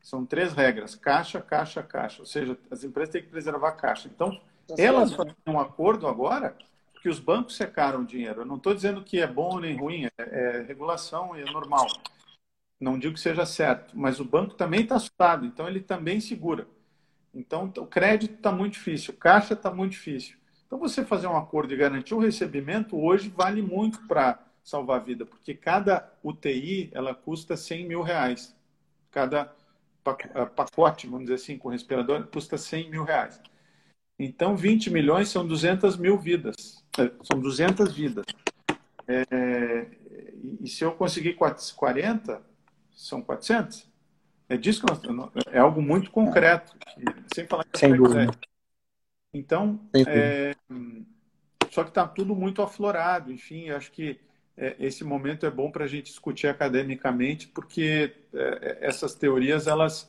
[0.00, 2.22] São três regras: caixa, caixa, caixa.
[2.22, 4.08] Ou seja, as empresas têm que preservar a caixa.
[4.08, 6.56] Então, tá elas fazem um acordo agora
[7.02, 8.40] que os bancos secaram o dinheiro.
[8.40, 11.86] Eu não estou dizendo que é bom nem ruim, é, é regulação e é normal.
[12.80, 16.66] Não digo que seja certo, mas o banco também está assustado, então ele também segura.
[17.34, 20.38] Então, o crédito está muito difícil, caixa está muito difícil.
[20.74, 25.04] Então, você fazer um acordo e garantir o recebimento hoje vale muito para salvar a
[25.04, 28.52] vida, porque cada UTI ela custa 100 mil reais.
[29.08, 29.54] Cada
[30.02, 33.40] pacote, vamos dizer assim, com respirador, custa 100 mil reais.
[34.18, 36.82] Então, 20 milhões são 200 mil vidas.
[36.98, 38.24] Eh, são 200 vidas.
[39.06, 39.86] É,
[40.60, 42.42] e se eu conseguir 440,
[42.90, 43.88] são 400.
[44.48, 46.76] É disso que nós, é algo muito concreto.
[47.32, 48.36] Sem falar que Sem dúvida.
[49.34, 50.54] Então, é,
[51.70, 53.32] só que está tudo muito aflorado.
[53.32, 54.20] Enfim, acho que
[54.56, 60.08] é, esse momento é bom para a gente discutir academicamente, porque é, essas teorias elas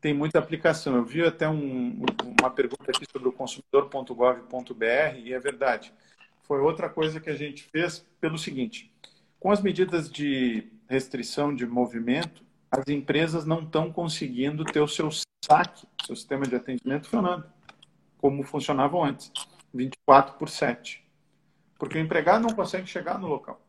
[0.00, 0.94] têm muita aplicação.
[0.94, 2.04] Eu vi até um,
[2.38, 5.92] uma pergunta aqui sobre o consumidor.gov.br e é verdade.
[6.42, 8.92] Foi outra coisa que a gente fez pelo seguinte:
[9.38, 15.08] com as medidas de restrição de movimento, as empresas não estão conseguindo ter o seu
[15.44, 17.44] saque, seu sistema de atendimento funcionando.
[18.20, 19.32] Como funcionavam antes,
[19.72, 21.02] 24 por 7.
[21.78, 23.60] Porque o empregado não consegue chegar no local.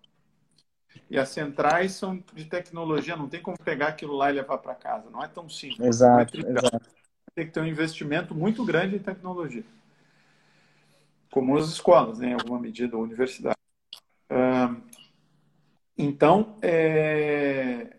[1.09, 4.75] E as centrais são de tecnologia, não tem como pegar aquilo lá e levar para
[4.75, 5.09] casa.
[5.09, 5.87] Não é tão simples.
[5.87, 6.91] Exato, é exato.
[7.33, 9.63] Tem que ter um investimento muito grande em tecnologia.
[11.31, 13.55] Como as escolas, né, em alguma medida, ou universidade.
[15.97, 17.95] Então, é...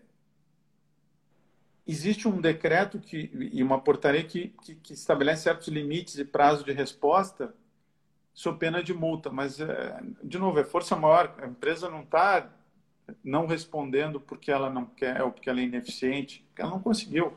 [1.85, 6.63] existe um decreto que, e uma portaria que, que, que, estabelece certos limites e prazo
[6.63, 7.53] de resposta
[8.33, 9.29] sob pena de multa.
[9.29, 10.01] Mas, é...
[10.23, 11.35] de novo, é força maior.
[11.39, 12.49] A empresa não está
[13.23, 17.33] não respondendo porque ela não quer ou porque ela é ineficiente, porque ela não conseguiu.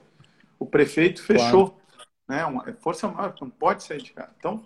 [0.59, 1.79] O prefeito fechou.
[2.27, 2.55] Claro.
[2.65, 2.71] Né?
[2.71, 4.33] É força maior, não pode sair de casa.
[4.39, 4.65] Então,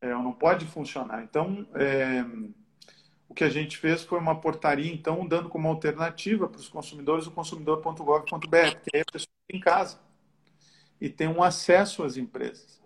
[0.00, 1.22] é, não pode funcionar.
[1.22, 2.24] Então, é
[3.34, 7.26] o que a gente fez foi uma portaria, então, dando como alternativa para os consumidores
[7.26, 9.98] o consumidor.gov.br, que aí a pessoa tem em casa
[11.00, 12.80] e tem um acesso às empresas.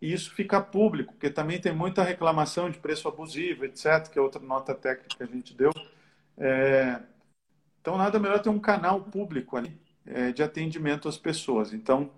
[0.00, 4.22] E isso fica público, porque também tem muita reclamação de preço abusivo, etc., que é
[4.22, 5.72] outra nota técnica que a gente deu.
[6.36, 7.00] É...
[7.80, 11.72] Então, nada melhor ter um canal público ali é, de atendimento às pessoas.
[11.72, 12.10] Então,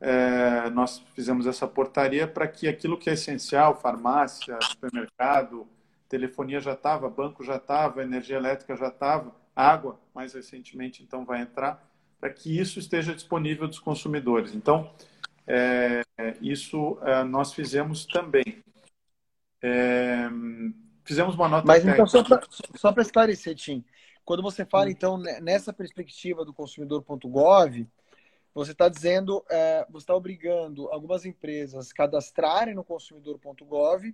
[0.00, 5.68] é, nós fizemos essa portaria para que aquilo que é essencial, farmácia, supermercado,
[6.10, 11.40] telefonia já estava, banco já estava, energia elétrica já estava, água, mais recentemente, então vai
[11.40, 11.88] entrar,
[12.20, 14.52] para que isso esteja disponível dos consumidores.
[14.52, 14.92] Então,
[15.46, 16.02] é,
[16.42, 18.62] isso é, nós fizemos também.
[19.62, 20.28] É,
[21.04, 21.66] fizemos uma nota.
[21.66, 23.84] Mas então, só para esclarecer, Tim,
[24.24, 24.90] quando você fala, hum.
[24.90, 27.86] então, nessa perspectiva do consumidor.gov,
[28.52, 34.12] você está dizendo, é, você está obrigando algumas empresas a cadastrarem no consumidor.gov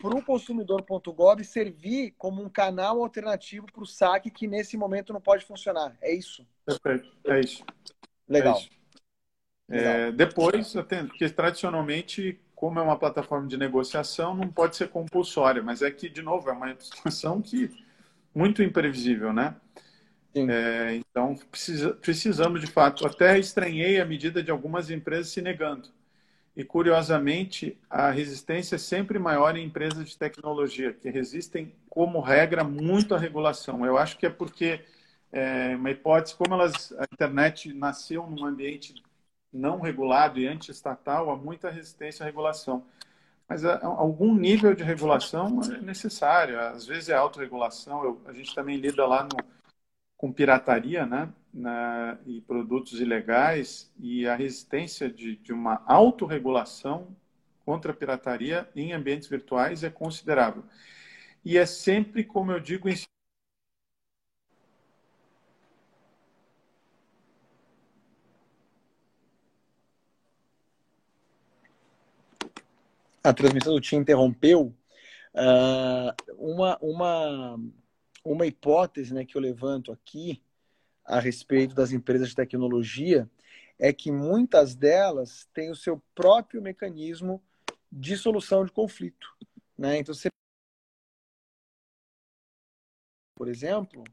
[0.00, 5.20] para o consumidor.gov servir como um canal alternativo para o saque que nesse momento não
[5.20, 5.96] pode funcionar.
[6.00, 6.46] É isso?
[6.64, 7.64] Perfeito, é isso.
[8.28, 8.56] Legal.
[8.56, 8.70] É isso.
[9.68, 15.80] É, depois, porque tradicionalmente, como é uma plataforma de negociação, não pode ser compulsória, mas
[15.80, 17.70] é que, de novo, é uma situação que
[18.34, 19.54] muito imprevisível, né?
[20.34, 25.88] É, então, precisa, precisamos, de fato, até estranhei a medida de algumas empresas se negando.
[26.60, 32.62] E, curiosamente, a resistência é sempre maior em empresas de tecnologia, que resistem, como regra,
[32.62, 33.86] muito à regulação.
[33.86, 34.84] Eu acho que é porque,
[35.32, 39.02] é, uma hipótese, como elas, a internet nasceu num ambiente
[39.50, 42.84] não regulado e anti-estatal, há muita resistência à regulação.
[43.48, 46.60] Mas a, algum nível de regulação é necessário.
[46.60, 48.20] Às vezes é autorregulação.
[48.26, 49.36] a gente também lida lá no,
[50.18, 51.32] com pirataria, né?
[51.52, 57.16] Na, e produtos ilegais e a resistência de, de uma autorregulação
[57.64, 60.64] contra a pirataria em ambientes virtuais é considerável.
[61.44, 62.94] E é sempre, como eu digo, em
[73.22, 74.74] a transmissão do Tim interrompeu.
[75.32, 77.60] Uh, uma, uma,
[78.24, 80.42] uma hipótese né, que eu levanto aqui
[81.10, 83.28] a respeito das empresas de tecnologia
[83.76, 87.42] é que muitas delas têm o seu próprio mecanismo
[87.90, 89.26] de solução de conflito.
[89.76, 89.98] Né?
[89.98, 90.28] Então, você...
[93.34, 94.04] por exemplo,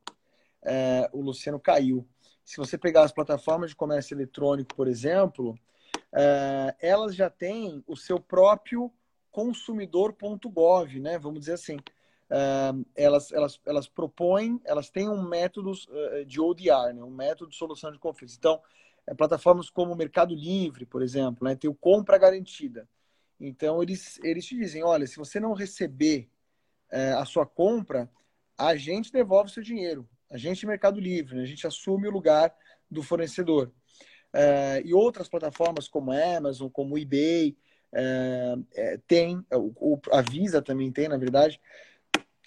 [0.66, 2.08] é, o Luciano caiu.
[2.44, 5.56] Se você pegar as plataformas de comércio eletrônico, por exemplo,
[6.12, 8.92] é, elas já têm o seu próprio
[9.30, 11.20] consumidor.gov, né?
[11.20, 11.78] vamos dizer assim
[12.96, 17.04] elas, elas, elas propõem, elas têm um método uh, de ODR, né?
[17.04, 18.36] um método de solução de conflitos.
[18.36, 18.62] Então,
[19.06, 21.56] é, plataformas como o Mercado Livre, por exemplo, né?
[21.56, 22.88] tem o compra garantida.
[23.40, 26.30] Então, eles, eles te dizem, olha, se você não receber
[26.92, 28.10] uh, a sua compra,
[28.58, 30.08] a gente devolve o seu dinheiro.
[30.30, 31.44] A gente Mercado Livre, né?
[31.44, 32.54] a gente assume o lugar
[32.90, 33.72] do fornecedor.
[34.84, 37.58] E outras plataformas como Amazon, como eBay,
[39.08, 41.60] tem, o, a Visa também tem, na verdade,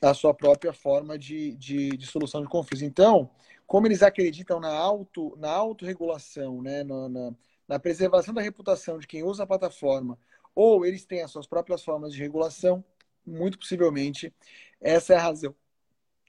[0.01, 2.83] a sua própria forma de, de, de, solução de conflitos.
[2.83, 3.31] Então,
[3.67, 7.35] como eles acreditam na, auto, na autorregulação, né, na, na,
[7.69, 10.19] na, preservação da reputação de quem usa a plataforma,
[10.55, 12.85] ou eles têm as suas próprias formas de regulação,
[13.27, 14.35] muito possivelmente
[14.81, 15.55] essa é a razão.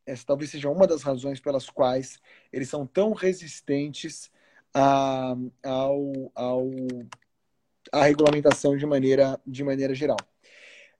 [0.05, 2.19] Essa talvez seja uma das razões pelas quais
[2.51, 4.31] eles são tão resistentes
[4.73, 6.69] a, ao, ao,
[7.91, 10.17] à regulamentação de maneira, de maneira geral.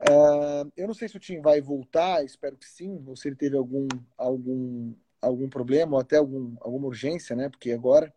[0.02, 3.36] Uh, eu não sei se o Tim vai voltar, espero que sim, ou se ele
[3.36, 3.88] teve algum,
[4.18, 7.50] algum, algum problema, ou até algum, alguma urgência, né?
[7.50, 8.12] Porque agora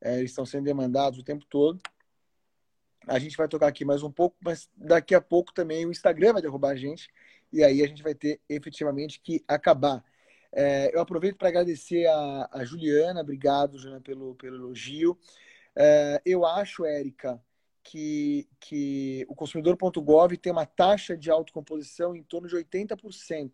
[0.00, 1.80] é, eles estão sendo demandados o tempo todo.
[3.06, 6.34] A gente vai tocar aqui mais um pouco, mas daqui a pouco também o Instagram
[6.34, 7.10] vai derrubar a gente,
[7.52, 10.02] e aí a gente vai ter efetivamente que acabar.
[10.52, 15.18] É, eu aproveito para agradecer a, a, Juliana, obrigado, Juliana, pelo, pelo elogio.
[15.76, 17.42] É, eu acho, Érica,
[17.88, 23.52] que, que o consumidor.gov tem uma taxa de autocomposição em torno de 80%,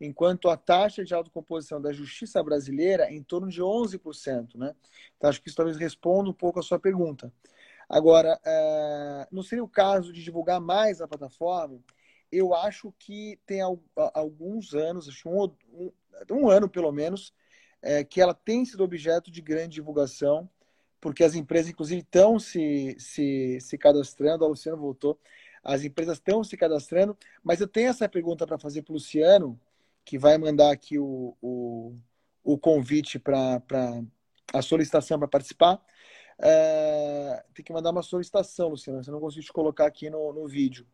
[0.00, 4.54] enquanto a taxa de autocomposição da justiça brasileira é em torno de 11%.
[4.54, 4.72] Né?
[5.16, 7.32] Então, acho que isso talvez responda um pouco a sua pergunta.
[7.88, 11.82] Agora, uh, não seria o caso de divulgar mais a plataforma?
[12.30, 15.92] Eu acho que tem alguns anos, acho um, um,
[16.30, 17.34] um ano pelo menos,
[17.82, 20.48] é, que ela tem sido objeto de grande divulgação
[21.04, 24.42] porque as empresas, inclusive, estão se, se, se cadastrando.
[24.42, 25.20] A Luciano voltou.
[25.62, 29.60] As empresas estão se cadastrando, mas eu tenho essa pergunta para fazer para o Luciano,
[30.02, 31.94] que vai mandar aqui o, o,
[32.42, 33.60] o convite para
[34.50, 35.78] a solicitação para participar.
[36.38, 39.04] É, tem que mandar uma solicitação, Luciano.
[39.04, 40.86] Você não consigo te colocar aqui no, no vídeo.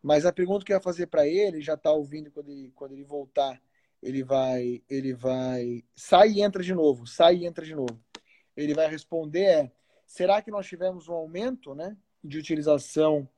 [0.00, 2.92] Mas a pergunta que eu ia fazer para ele, já está ouvindo quando ele, quando
[2.92, 3.60] ele voltar,
[4.00, 5.82] ele vai, ele vai.
[5.96, 8.00] Sai e entra de novo, sai e entra de novo
[8.58, 9.72] ele vai responder é:
[10.06, 13.28] será que nós tivemos um aumento né, de utilização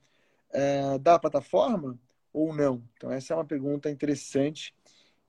[0.51, 1.99] é, da plataforma
[2.33, 2.83] ou não?
[2.97, 4.75] Então, essa é uma pergunta interessante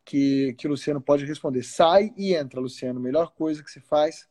[0.06, 1.64] que, que o Luciano pode responder.
[1.64, 3.00] Sai e entra, Luciano.
[3.00, 4.28] Melhor coisa que se faz,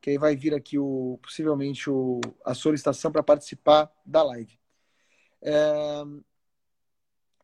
[0.00, 4.58] que aí vai vir aqui o, possivelmente o, a solicitação para participar da live.
[5.42, 6.04] É,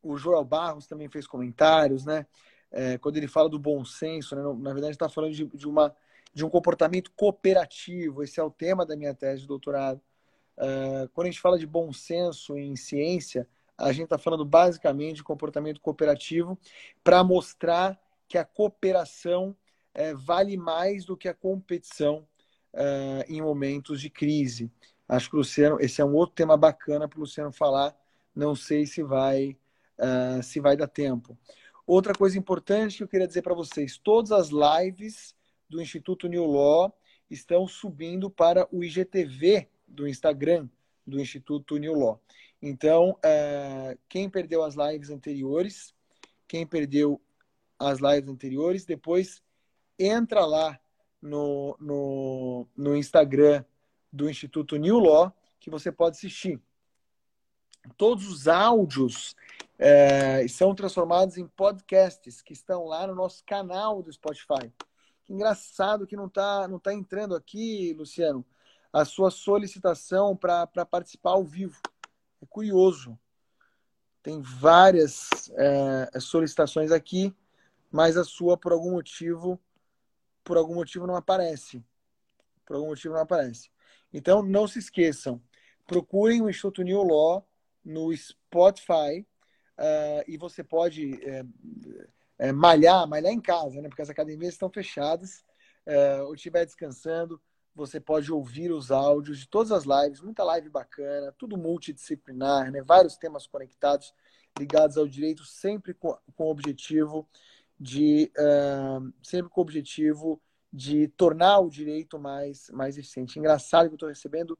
[0.02, 2.26] o Joel Barros também fez comentários, né?
[2.70, 4.42] É, quando ele fala do bom senso, né?
[4.58, 5.94] na verdade está falando de, de uma
[6.38, 8.22] de um comportamento cooperativo.
[8.22, 10.00] Esse é o tema da minha tese de doutorado.
[10.56, 15.16] Uh, quando a gente fala de bom senso em ciência, a gente está falando basicamente
[15.16, 16.56] de comportamento cooperativo
[17.02, 19.56] para mostrar que a cooperação
[19.96, 22.24] uh, vale mais do que a competição
[22.72, 24.70] uh, em momentos de crise.
[25.08, 27.96] Acho que o Luciano, esse é um outro tema bacana para o Luciano falar.
[28.32, 29.56] Não sei se vai,
[29.98, 31.36] uh, se vai dar tempo.
[31.84, 35.36] Outra coisa importante que eu queria dizer para vocês: todas as lives
[35.68, 36.96] do Instituto New Law
[37.30, 40.68] estão subindo para o IGTV do Instagram
[41.06, 42.20] do Instituto New Law.
[42.60, 45.94] Então, é, quem perdeu as lives anteriores,
[46.46, 47.20] quem perdeu
[47.78, 49.42] as lives anteriores, depois
[49.98, 50.78] entra lá
[51.20, 53.64] no, no, no Instagram
[54.12, 56.60] do Instituto New Law, que você pode assistir.
[57.96, 59.36] Todos os áudios
[59.78, 64.72] é, são transformados em podcasts que estão lá no nosso canal do Spotify.
[65.28, 68.42] Que engraçado que não está não tá entrando aqui, Luciano,
[68.90, 71.78] a sua solicitação para participar ao vivo.
[72.40, 73.18] É curioso.
[74.22, 77.36] Tem várias é, solicitações aqui,
[77.92, 79.60] mas a sua, por algum motivo,
[80.42, 81.84] por algum motivo não aparece.
[82.64, 83.70] Por algum motivo não aparece.
[84.10, 85.42] Então, não se esqueçam.
[85.86, 87.46] Procurem o Instituto New Law
[87.84, 89.26] no Spotify
[89.76, 91.44] uh, e você pode é,
[92.38, 93.88] é, malhar, malhar em casa, né?
[93.88, 95.44] Porque as academias estão fechadas.
[95.84, 97.40] É, ou estiver descansando,
[97.74, 102.82] você pode ouvir os áudios de todas as lives, muita live bacana, tudo multidisciplinar, né?
[102.82, 104.12] Vários temas conectados,
[104.58, 107.28] ligados ao direito, sempre com, com o objetivo
[107.80, 113.38] de uh, sempre com o objetivo de tornar o direito mais, mais eficiente.
[113.38, 114.58] Engraçado que eu estou recebendo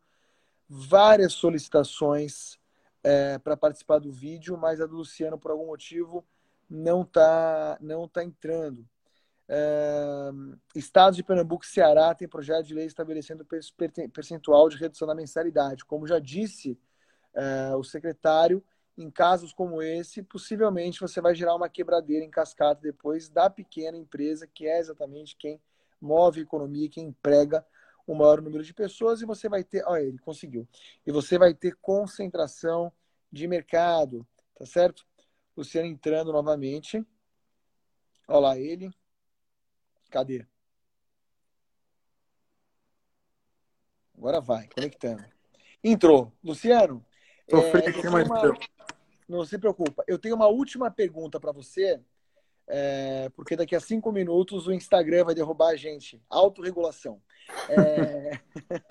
[0.68, 2.58] várias solicitações
[3.02, 6.24] é, para participar do vídeo, mas a do Luciano, por algum motivo,
[6.68, 8.86] não está não tá entrando.
[9.50, 10.30] É,
[10.74, 13.46] estados de Pernambuco e Ceará têm projeto de lei estabelecendo
[14.12, 15.84] percentual de redução da mensalidade.
[15.84, 16.78] Como já disse
[17.34, 18.62] é, o secretário,
[18.96, 23.96] em casos como esse, possivelmente você vai gerar uma quebradeira em cascata depois da pequena
[23.96, 25.60] empresa, que é exatamente quem
[26.00, 27.64] move a economia, quem emprega
[28.06, 29.84] o maior número de pessoas, e você vai ter.
[29.86, 30.66] Olha, ele conseguiu.
[31.06, 32.92] E você vai ter concentração
[33.30, 35.06] de mercado, tá certo?
[35.58, 37.04] Luciano entrando novamente.
[38.28, 38.90] Olha lá ele.
[40.08, 40.46] Cadê?
[44.16, 45.24] Agora vai, conectando.
[45.82, 46.32] Entrou.
[46.44, 47.04] Luciano.
[47.48, 47.72] Tô é,
[48.08, 48.58] uma...
[49.28, 50.04] Não se preocupa.
[50.06, 52.00] Eu tenho uma última pergunta para você,
[52.66, 56.22] é, porque daqui a cinco minutos o Instagram vai derrubar a gente.
[56.28, 57.20] Autorregulação.
[57.68, 58.40] É,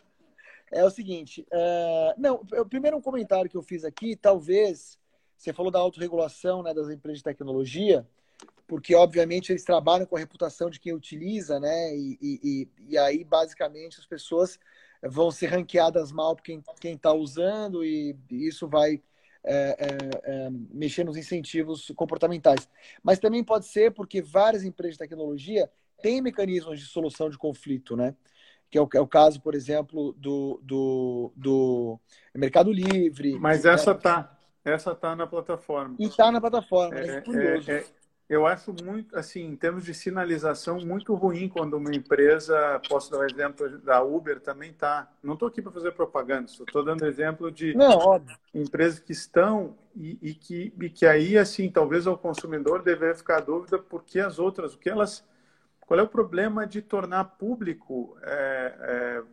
[0.72, 1.45] é o seguinte.
[1.49, 2.15] É...
[2.18, 4.99] Não, o primeiro um comentário que eu fiz aqui, talvez
[5.38, 8.06] você falou da autorregulação né, das empresas de tecnologia,
[8.68, 11.96] porque, obviamente, eles trabalham com a reputação de quem utiliza, né?
[11.96, 14.60] E, e, e aí, basicamente, as pessoas
[15.02, 19.02] vão ser ranqueadas mal por quem está usando e isso vai
[19.50, 22.68] é, é, é, mexer nos incentivos comportamentais.
[23.02, 25.70] Mas também pode ser porque várias empresas de tecnologia
[26.02, 28.14] têm mecanismos de solução de conflito, né?
[28.70, 32.00] Que é o, é o caso, por exemplo, do, do, do
[32.36, 33.40] Mercado Livre.
[33.40, 34.00] Mas essa né?
[34.02, 34.37] tá.
[34.68, 35.95] Essa está na plataforma.
[35.97, 37.72] E está na plataforma, é, é curioso.
[37.72, 37.86] É,
[38.30, 43.20] eu acho muito, assim, em termos de sinalização, muito ruim quando uma empresa, posso dar
[43.20, 45.09] o exemplo da Uber, também está.
[45.24, 48.22] Não estou aqui para fazer propaganda, estou dando exemplo de Não,
[48.53, 53.38] empresas que estão e, e, que, e que aí, assim, talvez o consumidor deveria ficar
[53.38, 55.24] a dúvida por que as outras, o que elas.
[55.80, 59.24] Qual é o problema de tornar público é, é,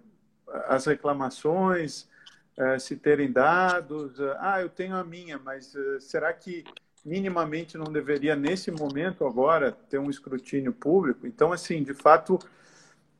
[0.69, 2.09] as reclamações,
[2.57, 4.21] é, se terem dados?
[4.39, 6.65] Ah, eu tenho a minha, mas é, será que
[7.05, 11.27] minimamente não deveria, nesse momento agora, ter um escrutínio público.
[11.27, 12.39] Então, assim, de fato,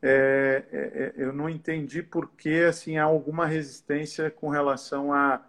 [0.01, 5.41] é, é, eu não entendi por que assim, há alguma resistência com relação a,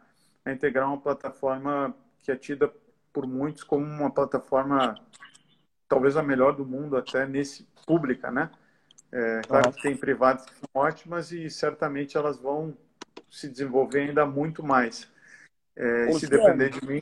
[0.43, 2.71] a, integrar uma plataforma que é tida
[3.11, 4.95] por muitos como uma plataforma
[5.87, 8.49] talvez a melhor do mundo até nesse pública, né?
[9.11, 12.75] É, claro que tem privadas que são ótimas e certamente elas vão
[13.29, 15.09] se desenvolver ainda muito mais.
[15.75, 17.01] É, se depender de mim,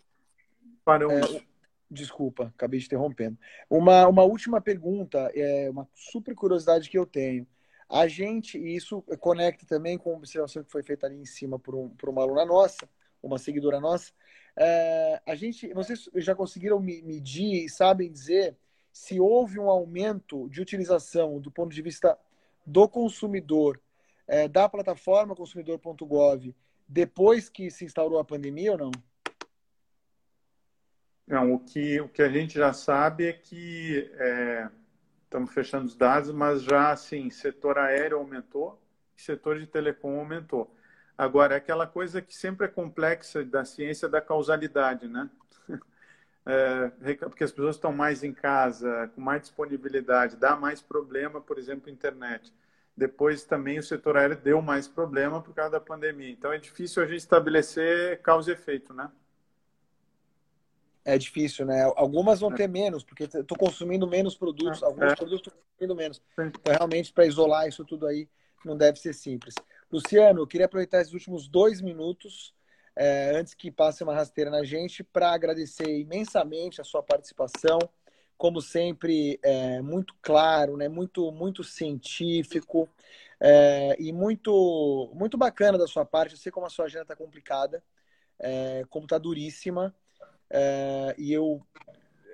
[0.84, 1.36] Paramos.
[1.36, 1.41] É,
[1.89, 3.38] desculpa, acabei de interrompendo.
[3.70, 7.47] Uma, uma última pergunta, é uma super curiosidade que eu tenho.
[7.89, 11.59] A gente, e isso conecta também com a observação que foi feita ali em cima
[11.59, 12.89] por, um, por uma aluna nossa,
[13.22, 14.11] uma seguidora nossa.
[14.57, 18.55] É, a gente, vocês já conseguiram medir e sabem dizer
[18.91, 22.18] se houve um aumento de utilização do ponto de vista
[22.66, 23.80] do consumidor
[24.34, 26.56] é, da plataforma consumidor.gov
[26.88, 28.92] depois que se instaurou a pandemia ou não?
[31.28, 34.70] Não, o que, o que a gente já sabe é que é,
[35.24, 38.82] estamos fechando os dados, mas já assim, setor aéreo aumentou,
[39.16, 40.76] setor de telecom aumentou.
[41.16, 45.30] Agora, é aquela coisa que sempre é complexa da ciência da causalidade, né?
[46.46, 46.90] É,
[47.30, 51.90] porque as pessoas estão mais em casa, com mais disponibilidade, dá mais problema, por exemplo,
[51.90, 52.54] internet.
[52.96, 56.30] Depois também o setor aéreo deu mais problema por causa da pandemia.
[56.30, 59.10] Então é difícil a gente estabelecer causa e efeito, né?
[61.06, 61.84] É difícil, né?
[61.96, 62.56] Algumas vão é.
[62.56, 64.86] ter menos, porque estou consumindo menos produtos, é.
[64.86, 65.16] alguns é.
[65.16, 66.22] produtos estou consumindo menos.
[66.38, 68.30] Então, realmente, para isolar isso tudo aí,
[68.64, 69.54] não deve ser simples.
[69.91, 72.54] Luciano, eu queria aproveitar esses últimos dois minutos,
[72.96, 77.80] é, antes que passe uma rasteira na gente, para agradecer imensamente a sua participação.
[78.38, 80.90] Como sempre, é, muito claro, né?
[80.90, 82.90] muito, muito científico
[83.40, 86.34] é, e muito, muito bacana da sua parte.
[86.34, 87.84] Eu sei como a sua agenda está complicada,
[88.40, 89.96] é, como está duríssima.
[90.50, 91.62] É, e eu,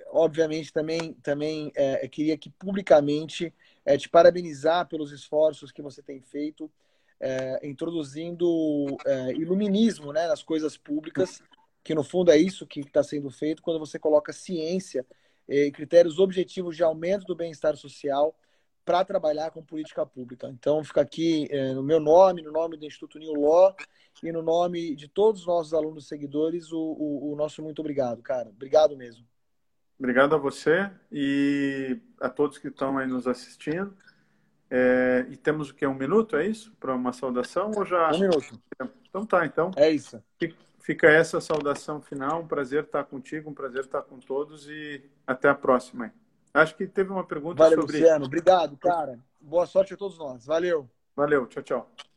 [0.07, 3.53] obviamente, também, também é, queria que publicamente
[3.85, 6.71] é, te parabenizar pelos esforços que você tem feito,
[7.19, 8.45] é, introduzindo
[9.05, 11.41] é, iluminismo né, nas coisas públicas,
[11.83, 15.05] que no fundo é isso que está sendo feito quando você coloca ciência
[15.49, 18.35] e critérios objetivos de aumento do bem-estar social
[18.85, 20.47] para trabalhar com política pública.
[20.49, 23.75] Então, fica aqui é, no meu nome, no nome do Instituto New Law,
[24.23, 28.21] e no nome de todos os nossos alunos seguidores, o, o, o nosso muito obrigado,
[28.21, 28.49] cara.
[28.49, 29.25] Obrigado mesmo.
[29.97, 33.93] Obrigado a você e a todos que estão aí nos assistindo.
[34.71, 35.85] É, e temos o que?
[35.85, 36.73] Um minuto, é isso?
[36.79, 38.11] Para uma saudação ou já.
[38.11, 38.61] Um minuto.
[39.09, 39.71] Então tá, então.
[39.75, 40.23] É isso.
[40.79, 42.41] Fica essa saudação final.
[42.41, 46.13] Um prazer estar contigo, um prazer estar com todos e até a próxima.
[46.53, 47.99] Acho que teve uma pergunta Valeu, sobre.
[47.99, 48.25] Luciano.
[48.25, 49.19] Obrigado, cara.
[49.39, 50.45] Boa sorte a todos nós.
[50.45, 50.89] Valeu.
[51.15, 51.45] Valeu.
[51.47, 52.08] Tchau, tchau.